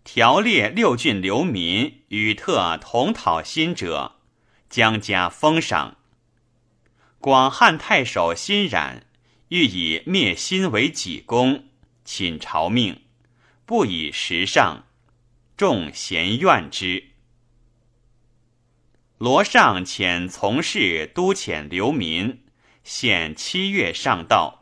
[0.02, 4.16] 条列六郡流民与特同讨新者，
[4.68, 5.96] 将加封赏。
[7.20, 9.06] 广汉太守辛冉
[9.50, 11.68] 欲以灭新为己功，
[12.04, 13.02] 请朝命，
[13.64, 14.84] 不以时上，
[15.56, 17.10] 众咸怨之。
[19.18, 22.42] 罗尚遣从事督遣流民，
[22.82, 24.57] 现七月上道。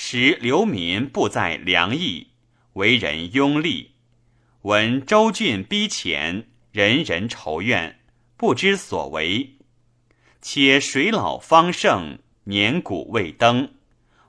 [0.00, 2.28] 时流民不在良邑，
[2.74, 3.96] 为人拥立。
[4.62, 7.98] 闻州郡逼前，人人愁怨，
[8.36, 9.56] 不知所为。
[10.40, 13.74] 且水老方盛，年古未登，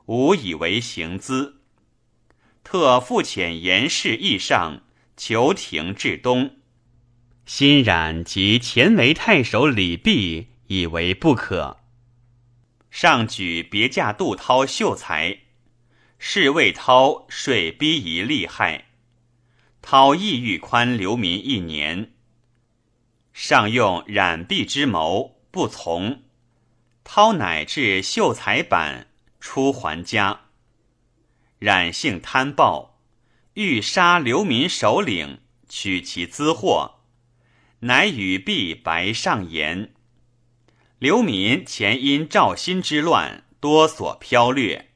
[0.08, 1.62] 无以为行资。
[2.64, 4.82] 特复遣严氏议上，
[5.16, 6.58] 求庭至东。
[7.46, 11.78] 欣然及前为太守李弼以为不可。
[12.90, 15.42] 上举别驾杜涛秀才。
[16.22, 18.90] 是魏涛税逼夷利害，
[19.82, 22.12] 涛意欲宽流民一年，
[23.32, 26.24] 上用染璧之谋，不从。
[27.06, 29.08] 涛乃至秀才版
[29.40, 30.42] 出还家，
[31.58, 33.00] 冉性贪暴，
[33.54, 37.00] 欲杀流民首领，取其资货，
[37.80, 39.94] 乃与璧白上言：
[41.00, 44.89] 流民前因赵兴之乱，多所飘掠。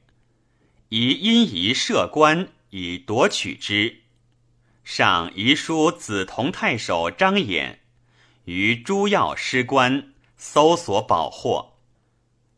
[0.96, 4.02] 宜因疑设官以夺取之，
[4.84, 7.78] 上遗书子同太守张衍
[8.44, 11.72] 于诸要失官，搜索宝货，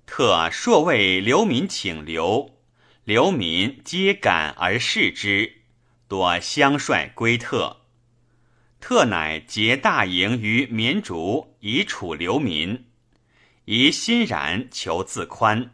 [0.05, 2.59] 特朔为流民请留，
[3.05, 5.63] 流民皆感而视之，
[6.07, 7.85] 多相率归特。
[8.81, 12.85] 特乃结大营于绵竹，以处流民，
[13.65, 15.71] 宜欣然求自宽，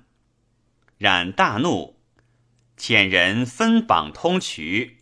[0.98, 2.00] 冉大怒。
[2.82, 4.94] 遣人分榜通衢，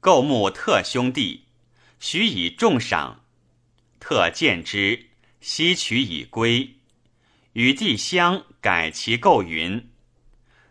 [0.00, 1.44] 购募特兄弟，
[2.00, 3.26] 许以重赏。
[4.00, 5.10] 特见之，
[5.42, 6.76] 悉取以归。
[7.52, 9.90] 与帝相改其构云：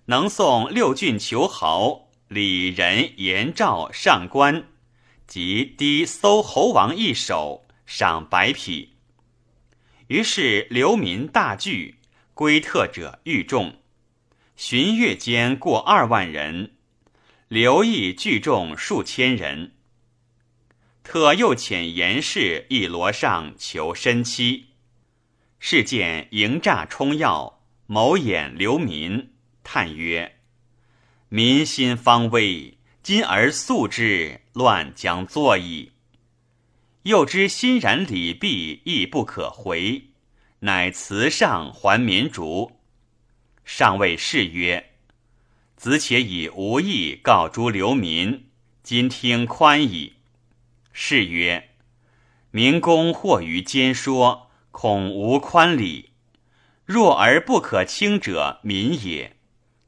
[0.06, 4.70] 能送六郡求豪，礼人言诏上官，
[5.28, 8.96] 即低搜侯王一首，赏百匹。
[10.08, 12.00] 于是流民大聚，
[12.34, 13.76] 归特者愈众。
[14.58, 16.76] 旬月间过二万人，
[17.50, 19.74] 刘毅聚众数千人。
[21.04, 24.68] 特又遣严氏一罗上求申妻，
[25.60, 30.38] 事见营诈充要，谋掩流民，叹曰
[31.28, 35.92] ：“民心方危，今而速之，乱将作矣。”
[37.04, 40.12] 又知欣然礼毕，亦不可回，
[40.60, 42.80] 乃辞上还民竹。
[43.66, 44.92] 上谓士曰
[45.76, 48.48] ：“子且以无意告诸流民，
[48.84, 50.14] 今听宽矣。”
[50.94, 51.72] 士曰
[52.52, 56.12] ：“明公惑于奸说，恐无宽礼。
[56.86, 59.36] 弱而不可轻者民也。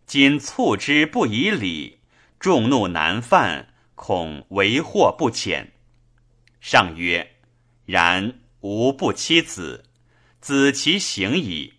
[0.07, 1.99] 今促之不以礼，
[2.39, 5.73] 众怒难犯，恐为祸不浅。
[6.59, 7.36] 上曰：
[7.86, 9.86] 然吾不欺子，
[10.41, 11.75] 子其行矣。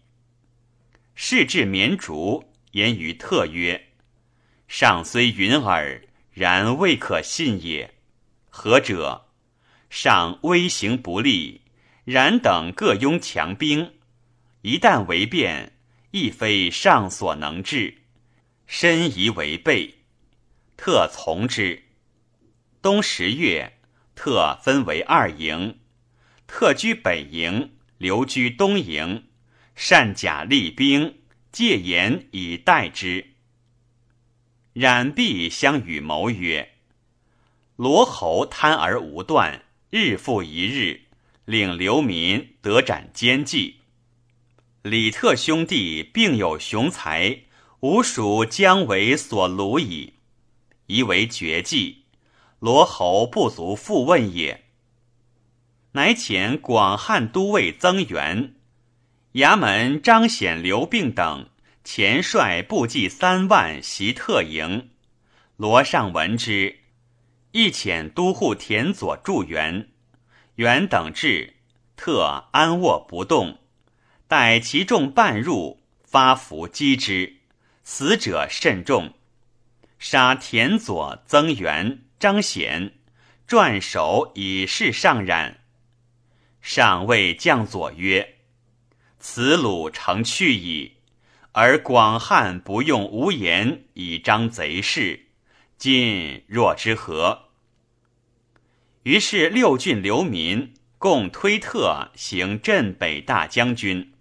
[1.21, 3.89] 事至绵竹，言于特曰：
[4.69, 6.01] 上虽云耳，
[6.33, 7.93] 然未可信也。
[8.49, 9.27] 何者？
[9.91, 11.62] 上威行不利，
[12.05, 13.95] 然等各拥强兵。
[14.62, 15.73] 一旦为变，
[16.12, 17.99] 亦非上所能治，
[18.69, 19.93] 深疑为备。
[20.77, 21.83] 特从之。
[22.81, 23.81] 冬十月，
[24.14, 25.81] 特分为二营，
[26.47, 29.25] 特居北营，留居东营，
[29.81, 31.20] 善假利兵，
[31.53, 33.35] 戒严以待之。
[34.72, 36.72] 冉必相与谋曰
[37.76, 41.03] ：“罗侯贪而无断，日复一日，
[41.45, 43.76] 令流民得斩奸计。”
[44.83, 47.43] 李特兄弟并有雄才，
[47.79, 50.14] 吾属将为所虏矣。
[50.87, 52.03] 宜为绝技，
[52.59, 54.64] 罗侯不足复问也。
[55.93, 58.57] 乃遣广汉都尉增援，
[59.39, 61.49] 衙门张显、刘病等
[61.84, 64.91] 前率部骑三万袭特营。
[65.57, 66.80] 罗尚闻之，
[67.53, 69.91] 亦遣都护田佐助援。
[70.57, 71.55] 援等至，
[71.97, 73.61] 特安卧不动。
[74.26, 77.36] 待其众半入，发符击之，
[77.84, 79.14] 死者甚众。
[80.01, 82.93] 杀田佐、增援、张显，
[83.47, 85.61] 撰首以示上染。
[86.61, 88.34] 上谓将佐曰
[89.19, 90.93] ：“此虏成去矣，
[91.53, 95.27] 而广汉不用无言以彰贼势，
[95.77, 97.47] 今若之何？”
[99.05, 104.12] 于是六郡流民共推特行镇北大将军。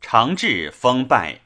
[0.00, 1.40] 常至封拜，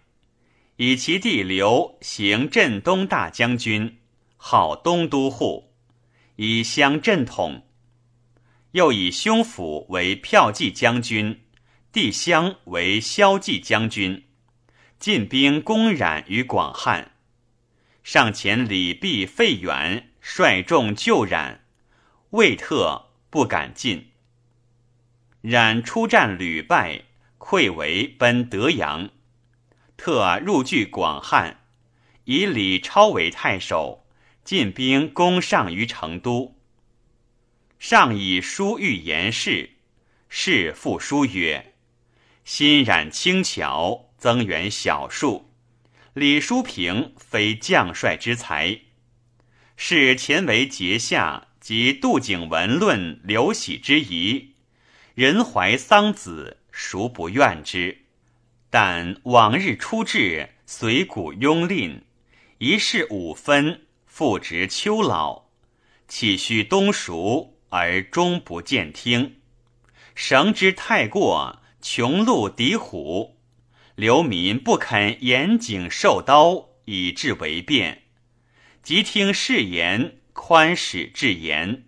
[0.76, 3.98] 以其弟刘行镇东大将军，
[4.36, 5.72] 号东都护，
[6.36, 7.66] 以乡镇统。
[8.72, 11.40] 又以兄府为骠骑将军，
[11.92, 14.24] 弟襄为骁骑将军，
[14.98, 17.12] 进兵攻冉于广汉。
[18.02, 21.64] 上前李毕、费远率众救冉，
[22.30, 24.10] 魏特不敢进。
[25.42, 27.04] 冉出战屡败。
[27.44, 29.10] 溃为奔德阳，
[29.96, 31.64] 特入据广汉，
[32.24, 34.06] 以李超为太守，
[34.44, 36.56] 进兵攻上于成都。
[37.80, 39.70] 上以书谕言事，
[40.28, 41.71] 事复书曰
[42.54, 45.54] ：“新染轻巧，增援小数。
[46.12, 48.78] 李叔平非将帅之才，
[49.74, 54.50] 是前为节下及杜景文论刘喜之疑，
[55.14, 58.02] 人怀桑梓。”孰不怨之？
[58.68, 62.02] 但往日出至，随古拥吝，
[62.58, 65.44] 一事五分，复值秋老，
[66.06, 69.36] 岂须冬熟而终不见听？
[70.14, 73.38] 绳之太过，穷鹿敌虎，
[73.96, 78.04] 流民不肯严谨受刀，以致为变。
[78.84, 81.84] 即听誓言，宽使至言，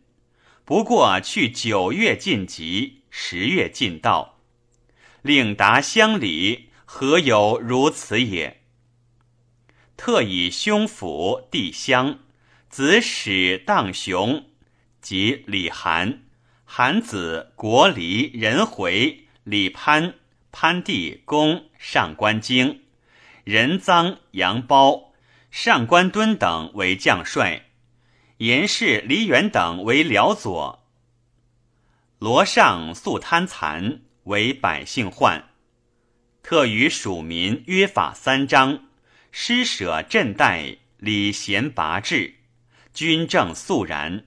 [0.65, 4.41] 不过去九月尽疾，十月尽道。
[5.23, 8.63] 令达乡里，何有如此也？
[9.97, 12.19] 特以兄府弟乡，
[12.69, 14.47] 子使荡雄
[15.01, 16.25] 及李韩、
[16.65, 20.15] 韩子国离人回李潘
[20.53, 22.83] 潘帝公上官京
[23.45, 25.11] 任臧杨苞
[25.51, 27.67] 上官敦等为将帅，
[28.39, 30.85] 严氏李远等为辽左。
[32.19, 34.01] 罗尚素贪残。
[34.25, 35.51] 为百姓患，
[36.43, 38.87] 特与蜀民约法三章，
[39.31, 42.37] 施舍赈贷，礼贤拔智，
[42.95, 44.25] 军政肃然，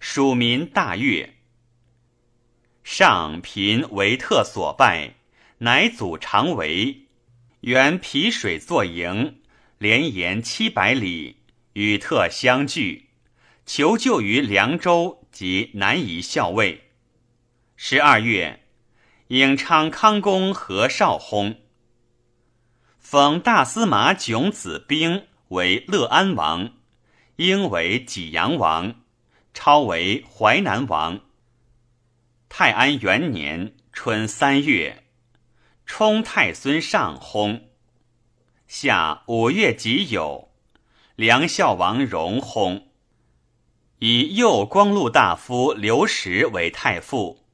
[0.00, 1.36] 蜀民大悦。
[2.82, 5.14] 上贫为特所败，
[5.58, 7.06] 乃祖常为，
[7.60, 9.40] 原皮水作营，
[9.78, 11.36] 连延七百里，
[11.74, 13.10] 与特相聚，
[13.64, 16.90] 求救于凉州及南夷校尉。
[17.76, 18.58] 十二月。
[19.30, 21.58] 颍昌康公何绍薨，
[22.98, 26.72] 封大司马囧子兵为乐安王，
[27.36, 28.96] 应为济阳王，
[29.54, 31.20] 超为淮南王。
[32.52, 35.04] 泰安元年春三月，
[35.86, 37.62] 冲太孙上薨。
[38.66, 40.48] 夏五月己酉，
[41.14, 42.82] 梁孝王荣薨，
[44.00, 47.46] 以右光禄大夫刘石为太傅。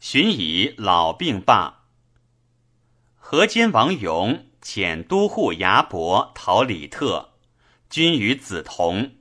[0.00, 1.84] 寻以老病罢。
[3.14, 7.34] 河间王勇遣都护牙伯讨李特，
[7.90, 9.17] 军于梓潼。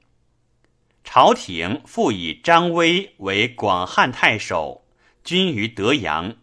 [1.09, 4.85] 朝廷复以张威为广汉太守，
[5.23, 6.35] 军于德阳。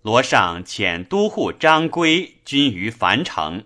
[0.00, 3.64] 罗尚遣都护张归军于樊城，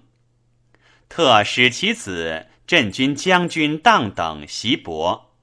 [1.11, 5.35] 特使其子镇军将军当等袭伯，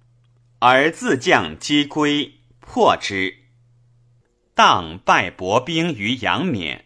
[0.58, 3.44] 而自将击归，破之。
[4.56, 6.86] 当败薄兵于阳冕。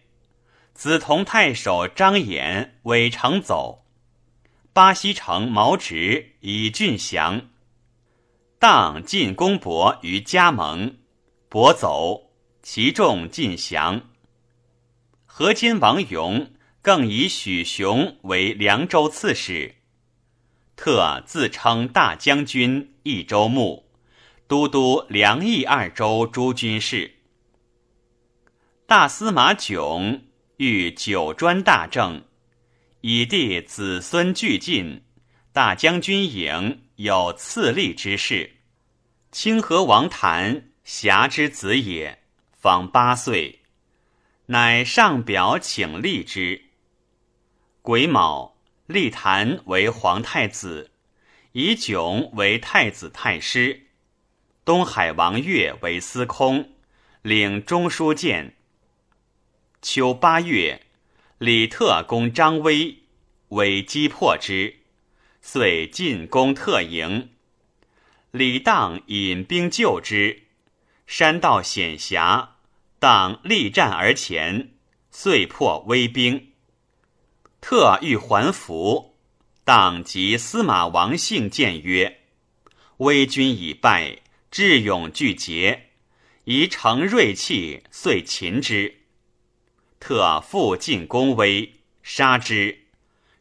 [0.76, 3.86] 梓潼太守张衍伪城走，
[4.74, 7.49] 巴西城毛直以郡降。
[8.64, 10.95] 当进攻伯于加盟，
[11.49, 14.03] 伯走，其众尽降。
[15.26, 16.49] 河间王勇
[16.82, 19.76] 更以许雄为凉州刺史，
[20.78, 23.91] 特自称大将军、益州牧、
[24.47, 27.16] 都督凉益二州诸军事。
[28.88, 30.22] 大司马囧。
[30.55, 32.24] 欲九专大政，
[33.01, 35.03] 以弟子孙俱进。
[35.51, 38.53] 大将军营有赐立之事。
[39.34, 42.20] 清河王谭侠之子也，
[42.52, 43.62] 方八岁，
[44.46, 46.66] 乃上表请立之。
[47.82, 48.56] 癸卯，
[48.86, 50.92] 立谭为皇太子，
[51.54, 53.88] 以囧为太子太师。
[54.64, 56.70] 东海王岳为司空，
[57.24, 58.56] 领中书监。
[59.82, 60.80] 秋八月，
[61.40, 63.00] 李特攻张威，
[63.48, 64.82] 为击破之，
[65.42, 67.32] 遂进攻特营。
[68.34, 70.48] 李当引兵救之，
[71.06, 72.56] 山道险狭，
[72.98, 74.72] 当力战而前，
[75.12, 76.52] 遂破威兵。
[77.62, 79.20] 特欲还服，
[79.64, 82.22] 当即司马王信谏曰
[82.98, 84.18] ：“威军已败，
[84.50, 85.92] 智勇俱竭，
[86.46, 89.02] 宜乘锐气，遂擒之。”
[90.02, 91.72] 特复进攻威，
[92.02, 92.86] 杀之，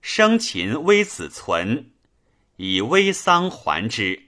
[0.02, 1.92] 生擒威子存，
[2.56, 4.24] 以威丧还之。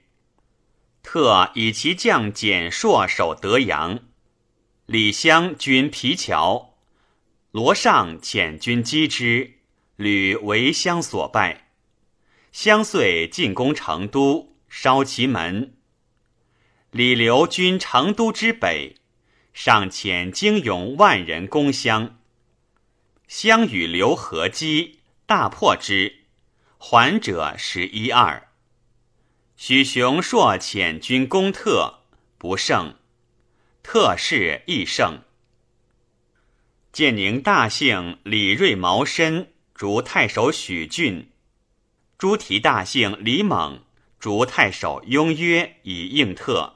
[1.05, 3.99] 特以其将简硕守德阳，
[4.87, 6.73] 李襄军皮桥，
[7.51, 9.59] 罗尚遣军击之，
[9.97, 11.69] 屡为襄所败。
[12.51, 15.77] 襄遂进攻成都，烧其门。
[16.89, 18.95] 李留军成都之北，
[19.53, 22.17] 尚遣精勇万人攻襄。
[23.27, 26.25] 相与刘合击，大破之，
[26.79, 28.44] 还者十一二。
[29.57, 32.01] 许雄硕遣军攻特，
[32.37, 32.95] 不胜，
[33.81, 35.21] 特势亦胜。
[36.91, 41.29] 建宁大姓李瑞毛申逐太守许峻，
[42.17, 43.83] 朱提大姓李猛
[44.19, 46.75] 逐太守雍约以应特，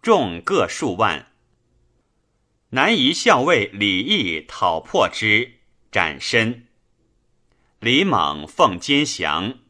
[0.00, 1.32] 众各数万。
[2.70, 5.60] 南夷校尉李毅讨破之。
[5.92, 6.66] 斩身。
[7.78, 9.60] 李猛奉坚降，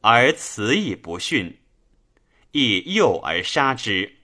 [0.00, 1.58] 而辞亦不逊，
[2.52, 4.16] 亦诱而杀之。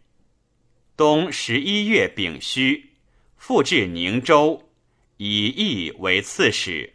[0.96, 2.90] 冬十一月丙戌，
[3.36, 4.68] 复至宁州，
[5.16, 6.94] 以义为刺史。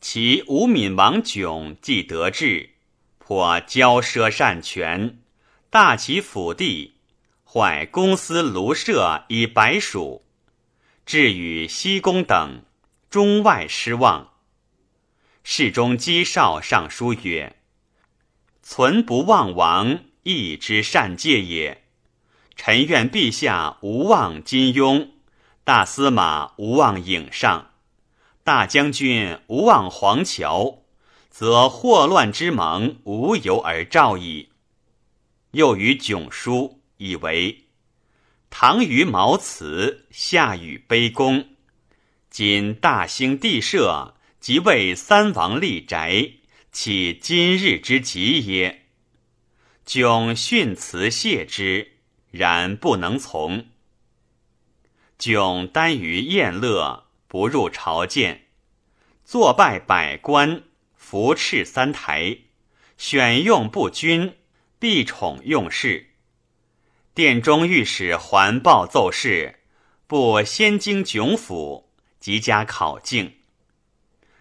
[0.00, 2.70] 其吴敏王迥既得志，
[3.18, 5.18] 颇骄奢擅权，
[5.70, 6.94] 大其府地，
[7.44, 10.24] 坏公司庐舍以白鼠，
[11.04, 12.62] 至与西宫等。
[13.08, 14.34] 中外失望。
[15.42, 17.55] 侍中姬少上书曰
[18.68, 21.84] ：“存不忘王，义之善戒也。
[22.56, 25.10] 臣愿陛下无忘金庸，
[25.62, 27.70] 大司马无忘颍上，
[28.42, 30.82] 大将军无忘黄桥，
[31.30, 34.48] 则祸乱之盟无由而兆矣。”
[35.54, 37.66] 又与囧书，以为
[38.50, 41.46] 唐于毛辞，夏与卑躬。
[42.30, 46.30] 今大兴地社，即为三王立宅，
[46.78, 48.82] 岂今日之急耶？
[49.86, 51.92] 迥训辞谢之，
[52.30, 53.68] 然不能从。
[55.18, 58.48] 迥耽于宴乐，不入朝见，
[59.24, 60.64] 坐拜百官，
[60.94, 62.40] 服斥三台，
[62.98, 64.34] 选用不均，
[64.78, 66.10] 必宠用事。
[67.14, 69.60] 殿中御史环抱奏事，
[70.06, 71.90] 不先经迥府。
[72.20, 73.38] 即加考进。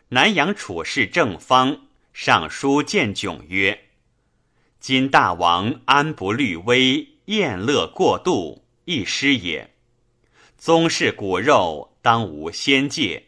[0.10, 1.88] 南阳处士正方
[2.18, 3.88] 上书见迥曰
[4.80, 9.76] ：“今大王安不虑危，宴乐过度，一失也。
[10.58, 13.26] 宗室骨肉当无先戒，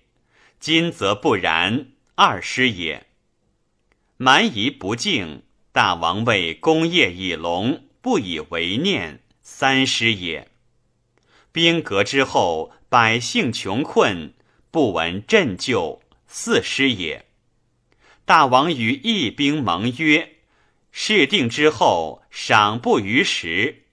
[0.62, 3.08] 今则不然，二失也。
[4.16, 10.48] 蛮夷不敬，大王为功业以隆，不以为念，三失也。
[11.52, 14.34] 兵革之后，百姓穷困。”
[14.72, 17.27] 不闻朕救，四失也。
[18.28, 20.36] 大王与义兵盟约，
[20.92, 23.86] 事定之后，赏不逾时。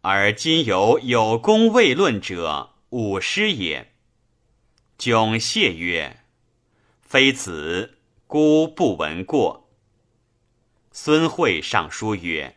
[0.00, 3.92] 而今有有功未论者，五师也。
[4.98, 6.20] 窘谢曰
[7.04, 9.68] ：“非子，孤不闻过。”
[10.90, 12.56] 孙惠上书曰：“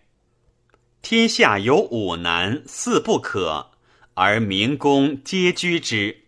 [1.03, 3.71] 天下有五难，四不可，
[4.13, 6.23] 而明公皆居之。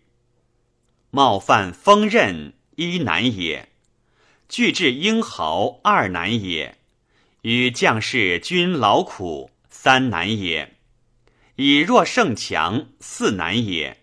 [1.10, 3.68] 冒犯锋刃，一难也；
[4.48, 6.74] 俱至英豪，二难也；
[7.42, 10.74] 与将士均劳苦，三难也。”
[11.60, 13.96] 以弱胜强，四难也；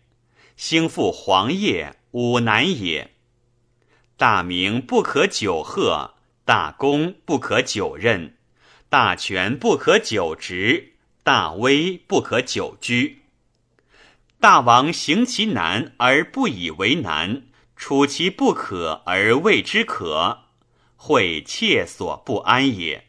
[0.57, 3.11] 兴复黄业，五难也。
[4.17, 8.35] 大名不可久贺，大功不可久任，
[8.89, 13.21] 大权不可久执，大威不可久居。
[14.41, 17.43] 大王行其难而不以为难，
[17.75, 20.39] 处其不可而谓之可，
[20.95, 23.05] 会切所不安也。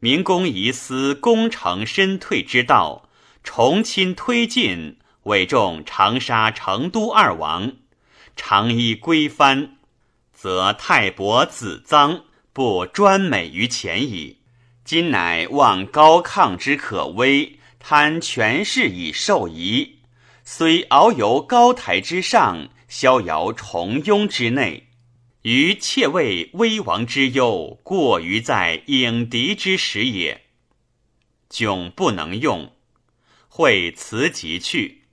[0.00, 3.08] 明公疑思功成身退之道。
[3.42, 7.72] 重亲推进，委重长沙、成都二王，
[8.36, 9.76] 长衣归藩，
[10.32, 12.22] 则太伯子臧
[12.54, 14.38] 不专美于前矣。
[14.82, 19.98] 今乃望高亢之可威，贪权势以受夷，
[20.42, 24.86] 虽遨游高台之上，逍遥重庸之内，
[25.42, 30.42] 于窃谓危亡之忧，过于在影敌之时也。
[31.50, 32.70] 窘不能用。
[33.48, 35.06] 会辞即去。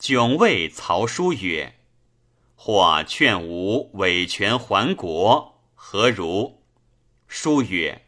[0.00, 1.74] 迥谓曹叔曰
[2.56, 6.62] ：“或劝吾委权还国，何如？”
[7.28, 8.06] 叔曰：“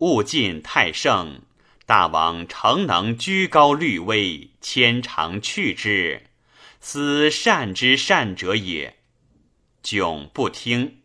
[0.00, 1.40] 物尽太盛，
[1.86, 6.29] 大王诚能居高虑微，牵肠去之，
[6.80, 8.96] 斯善之善者也。”
[9.82, 11.02] 迥不听。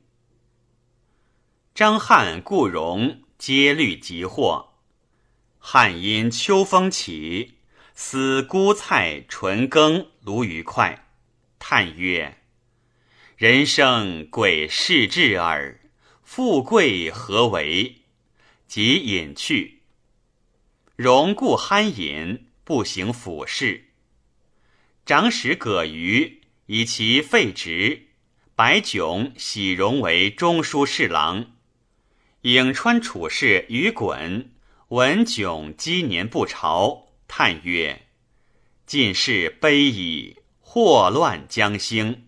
[1.74, 4.74] 张翰、顾荣皆虑急祸。
[5.60, 7.56] 汉因秋风起，
[7.94, 11.08] 思孤菜纯羹鲈鱼快，
[11.58, 12.38] 叹曰
[13.36, 15.80] ：“人生贵世至耳，
[16.22, 18.04] 富贵何为？”
[18.68, 19.82] 即隐去。
[20.96, 23.94] 荣故酣饮，不行府事。
[25.06, 28.08] 长史葛瑜以其废职，
[28.56, 31.52] 白迥喜荣为中书侍郎。
[32.42, 34.48] 颍川处士于衮。
[34.88, 38.08] 闻迥积年不朝，叹曰
[38.88, 42.28] ：“进士悲矣，祸乱将兴。”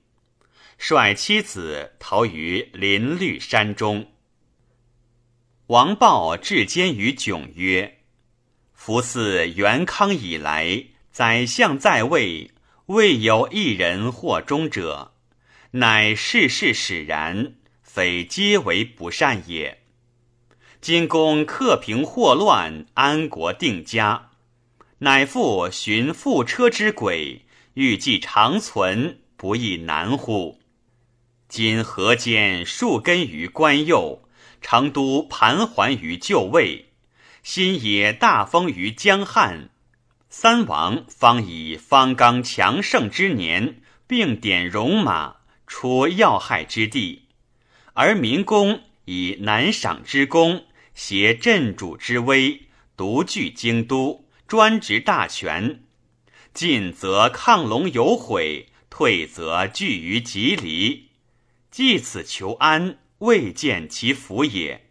[0.77, 4.11] 率妻子逃于林绿山中。
[5.67, 8.01] 王豹至监于迥曰
[8.73, 12.51] ：“夫自元康以来，宰相在位，
[12.87, 15.11] 未有一人获忠者，
[15.71, 19.79] 乃世事使然，非皆为不善也。”
[20.79, 24.29] 今公克平祸乱，安国定家，
[24.99, 30.61] 乃复寻覆车之轨，欲计长存，不亦难乎？
[31.49, 34.21] 今河间树根于官右，
[34.61, 36.93] 成都盘桓于就位，
[37.43, 39.71] 新野大封于江汉，
[40.29, 47.23] 三王方以方刚强盛之年，并点戎马，出要害之地，
[47.93, 50.65] 而民公以难赏之功。
[50.93, 52.63] 挟镇主之威，
[52.97, 55.83] 独据京都，专执大权。
[56.53, 61.09] 进则亢龙有悔，退则拒于吉离。
[61.69, 64.89] 计此求安，未见其福也。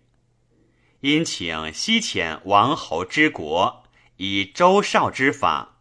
[1.00, 3.84] 因请西遣王侯之国，
[4.16, 5.76] 以周少之法，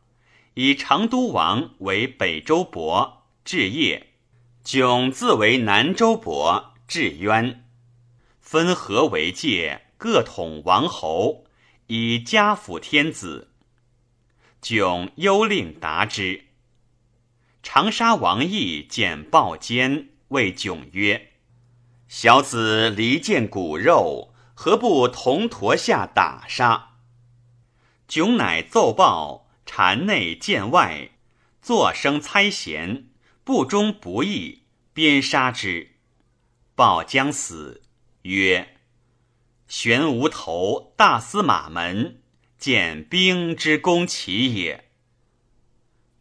[0.56, 4.08] 以成都王为北周伯，置业；
[4.64, 7.66] 迥自为南周伯，置渊。
[8.40, 9.82] 分河为界。
[9.98, 11.46] 各统王侯，
[11.88, 13.54] 以家辅天子。
[14.62, 16.48] 迥幽令答之。
[17.64, 21.32] 长沙王毅见报坚，谓迥曰
[22.10, 26.95] ：“小子离间骨肉，何不同驼下打杀？”
[28.08, 31.10] 迥乃奏报，禅内见外，
[31.62, 33.08] 作声猜嫌，
[33.44, 35.96] 不忠不义，鞭杀之。
[36.76, 37.82] 报将死，
[38.22, 38.78] 曰。
[39.68, 42.22] 玄无头，大司马门
[42.60, 44.92] 见兵之攻其也。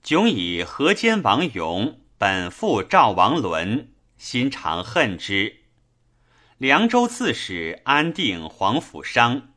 [0.03, 5.61] 迥以河间王勇本父赵王伦，心常恨之。
[6.57, 9.54] 凉州刺史安定黄甫商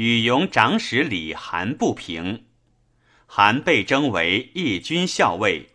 [0.00, 2.46] 与勇长史李韩不平，
[3.26, 5.70] 韩被征为义军校尉。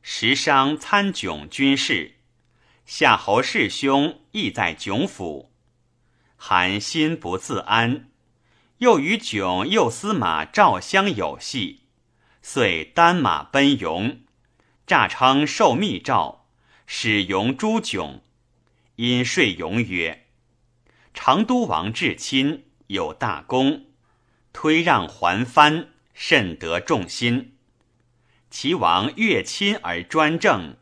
[0.00, 2.14] 时伤参迥军事。
[2.86, 5.52] 夏侯氏兄亦在迥府，
[6.38, 8.08] 韩心不自安，
[8.78, 11.82] 又与迥右司马赵襄有隙，
[12.40, 14.20] 遂单马奔戎，
[14.86, 16.46] 诈称受密诏，
[16.86, 18.20] 使戎诛迥。
[18.96, 20.24] 因说戎曰
[21.12, 23.86] ：“成都王至亲，有大功，
[24.52, 27.54] 推让还藩，甚得众心。
[28.50, 30.76] 齐王越亲而专政，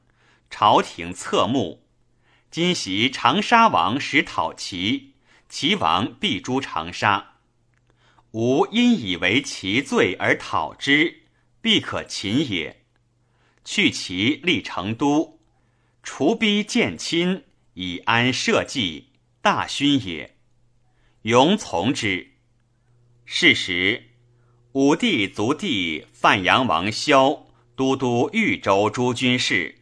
[0.51, 1.85] 朝廷侧目。”
[2.49, 5.13] 今袭长沙王使讨齐，
[5.49, 7.35] 齐王必诛长沙。
[8.31, 11.25] 吾因以为其罪而讨之，
[11.61, 12.85] 必可擒也。
[13.65, 15.41] 去其立成都，
[16.03, 17.45] 除逼见亲，
[17.75, 19.09] 以安社稷，
[19.43, 20.36] 大勋也。
[21.27, 22.35] 庸从之。
[23.25, 24.11] 是时，
[24.75, 29.75] 武帝族弟范阳王萧都督豫州诸军事。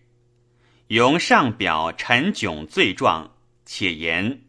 [0.86, 3.34] 永上表陈炯罪状，
[3.66, 4.40] 且言：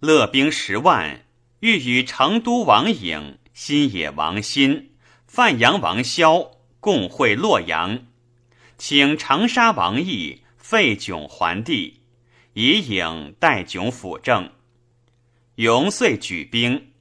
[0.00, 1.24] 乐兵十万，
[1.60, 4.90] 欲与成都王颖、新野王新、
[5.26, 6.50] 范阳王萧
[6.80, 8.04] 共会洛阳，
[8.76, 12.02] 请长沙王义废炯还地，
[12.52, 14.52] 以颖代炯辅政。
[15.60, 16.94] 永遂举兵，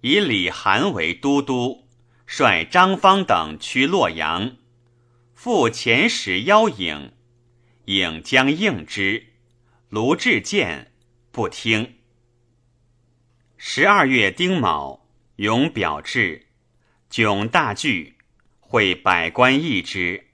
[0.00, 1.88] 以李韩为都督，
[2.24, 4.58] 率张方等趋洛阳，
[5.34, 7.10] 复遣使邀颖。
[7.86, 9.32] 颖将应之，
[9.88, 10.92] 卢志见
[11.32, 11.96] 不听。
[13.56, 16.46] 十二月丁卯，永表至，
[17.10, 18.18] 迥大惧，
[18.60, 20.28] 会百官议之，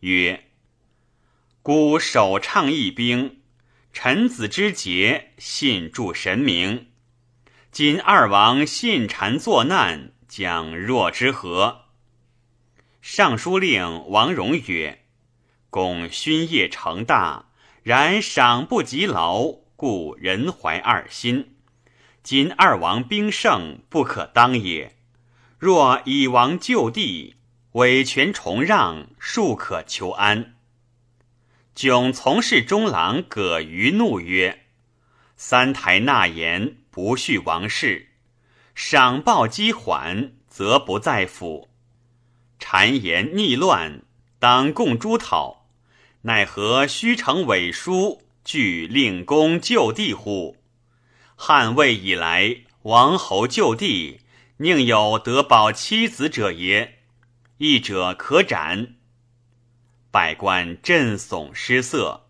[0.00, 0.48] 曰
[1.62, 3.42] ：“孤首倡义兵，
[3.92, 6.88] 臣子之节，信助神明。
[7.72, 11.86] 今二王信谗作难，将若之何？”
[13.00, 15.06] 尚书令王荣曰。
[15.70, 17.46] 公勋业成大，
[17.82, 19.44] 然赏不及劳，
[19.74, 21.56] 故人怀二心。
[22.22, 24.94] 今二王兵胜，不可当也。
[25.58, 27.36] 若以王就地，
[27.72, 30.56] 委权重让，庶可求安。
[31.74, 34.66] 囧从事中郎葛瑜怒曰
[35.36, 38.08] ：“三台纳言，不恤王室；
[38.74, 41.70] 赏报积缓，则不在府。
[42.60, 44.02] 谗言逆乱，
[44.38, 45.70] 当共诛讨。”
[46.24, 50.58] 奈何虚成伪书，俱令公就地乎？
[51.34, 54.20] 汉魏以来，王侯就地，
[54.58, 56.98] 宁有得保妻子者也？
[57.56, 58.96] 义者可斩。
[60.10, 62.26] 百官震悚失色，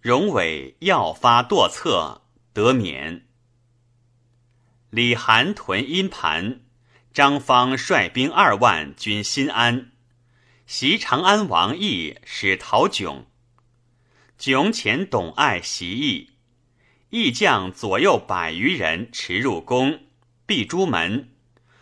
[0.00, 2.22] 荣伟要发堕策，
[2.54, 3.26] 得免。
[4.92, 6.60] 李韩屯阴盘，
[7.14, 9.90] 张方率兵二万军新安。
[10.66, 13.22] 袭长安王毅使陶迥，
[14.38, 16.32] 迥遣董爱袭义，
[17.08, 19.98] 义将左右百余人驰入宫，
[20.44, 21.30] 闭朱门，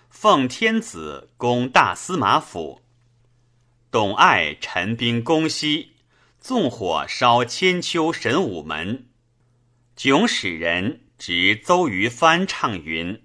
[0.08, 2.80] 奉天子攻大司马府。
[3.90, 5.94] 董爱陈兵攻西，
[6.38, 9.08] 纵火烧千秋神武门。
[9.96, 13.22] 迥使人执邹于藩唱云：“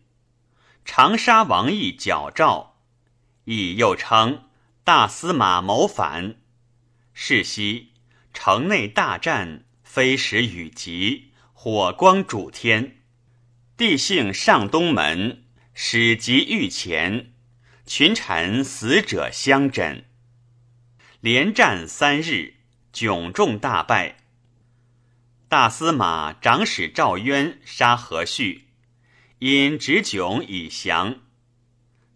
[0.84, 2.76] 长沙王义矫诏。”
[3.46, 4.50] 义又称。
[4.84, 6.36] 大司马谋反，
[7.14, 7.93] 是夕
[8.34, 12.98] 城内大战，飞石雨急，火光主天。
[13.76, 17.34] 帝幸上东门，使及御前，
[17.88, 20.06] 群臣死者相枕。
[21.22, 22.56] 连战三日，
[22.93, 24.24] 迥众大败。
[25.58, 28.68] 大司马长史赵渊杀何绪，
[29.39, 31.22] 因执迥以降。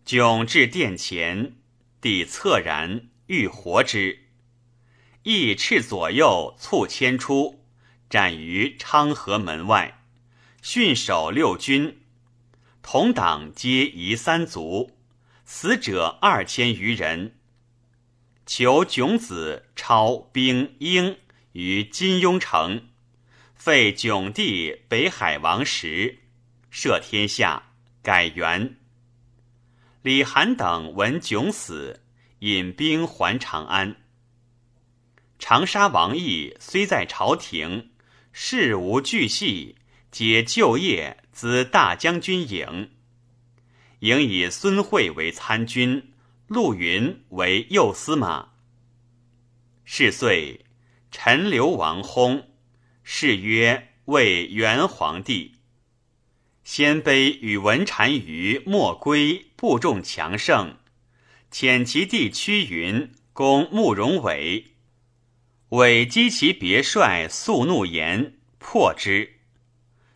[0.06, 1.56] 迥至殿前。
[2.02, 4.26] 帝恻然，欲活之，
[5.24, 7.64] 亦斥左右促迁出，
[8.10, 10.04] 斩于昌河门外，
[10.62, 12.02] 训守六军，
[12.82, 14.98] 同党皆夷三族，
[15.46, 17.38] 死者二千余人。
[18.46, 21.18] 求囧子超兵英
[21.54, 22.90] 于金庸城，
[23.60, 26.20] 废囧帝北海王时，
[26.72, 28.78] 赦天下，改元。
[30.02, 32.00] 李涵等闻迥死，
[32.40, 33.98] 引兵还长安。
[35.40, 37.90] 长沙王义虽在朝廷，
[38.32, 39.76] 事无巨细，
[40.10, 42.92] 皆就业资大将军营。
[44.00, 46.14] 营以孙惠为参军，
[46.48, 48.54] 陆云为右司马。
[49.84, 50.64] 是岁，
[51.12, 52.46] 陈留王薨，
[53.12, 55.56] 谥曰魏元皇帝。
[56.64, 60.78] 鲜卑与文单于莫归部众强盛，
[61.52, 64.76] 遣其弟屈云攻慕容伟，
[65.70, 69.40] 伟击其别帅肃怒言，破之。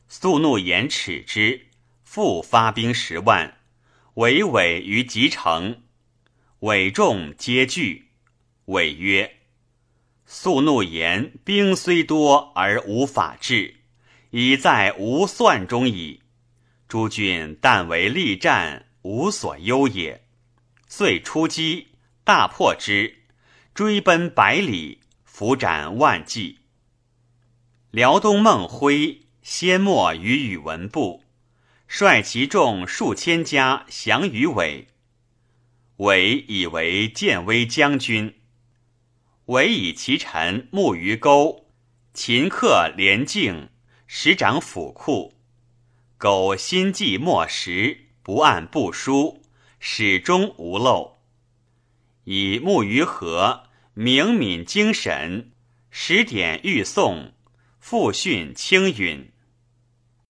[0.08, 1.70] 肃怒言耻之，
[2.04, 3.58] 复发兵十万，
[4.14, 5.82] 围韦于集城。
[6.60, 8.10] 伟众皆惧。
[8.66, 9.38] 伟曰
[10.36, 13.76] ：“肃怒言兵虽多而无法治，
[14.32, 16.22] 已在无算中矣。
[16.88, 20.26] 诸郡但为力战，无所忧也。
[20.88, 21.90] 遂出击，
[22.24, 23.20] 大破之，
[23.76, 26.58] 追奔百里，伏斩万计。
[27.92, 31.24] 辽东孟辉先没于宇文部，
[31.88, 34.88] 率其众数千家降于韦。
[35.98, 38.34] 韦以为建威将军。”
[39.48, 41.68] 惟以其臣木鱼钩，
[42.14, 43.68] 秦客廉静，
[44.08, 45.34] 使掌府库。
[46.18, 49.42] 苟心计莫识，不按不书，
[49.82, 51.18] 始终无漏。
[52.24, 53.64] 以木鱼和，
[53.94, 55.52] 明敏精神，
[55.92, 57.34] 时典欲诵，
[57.82, 59.33] 复训青允。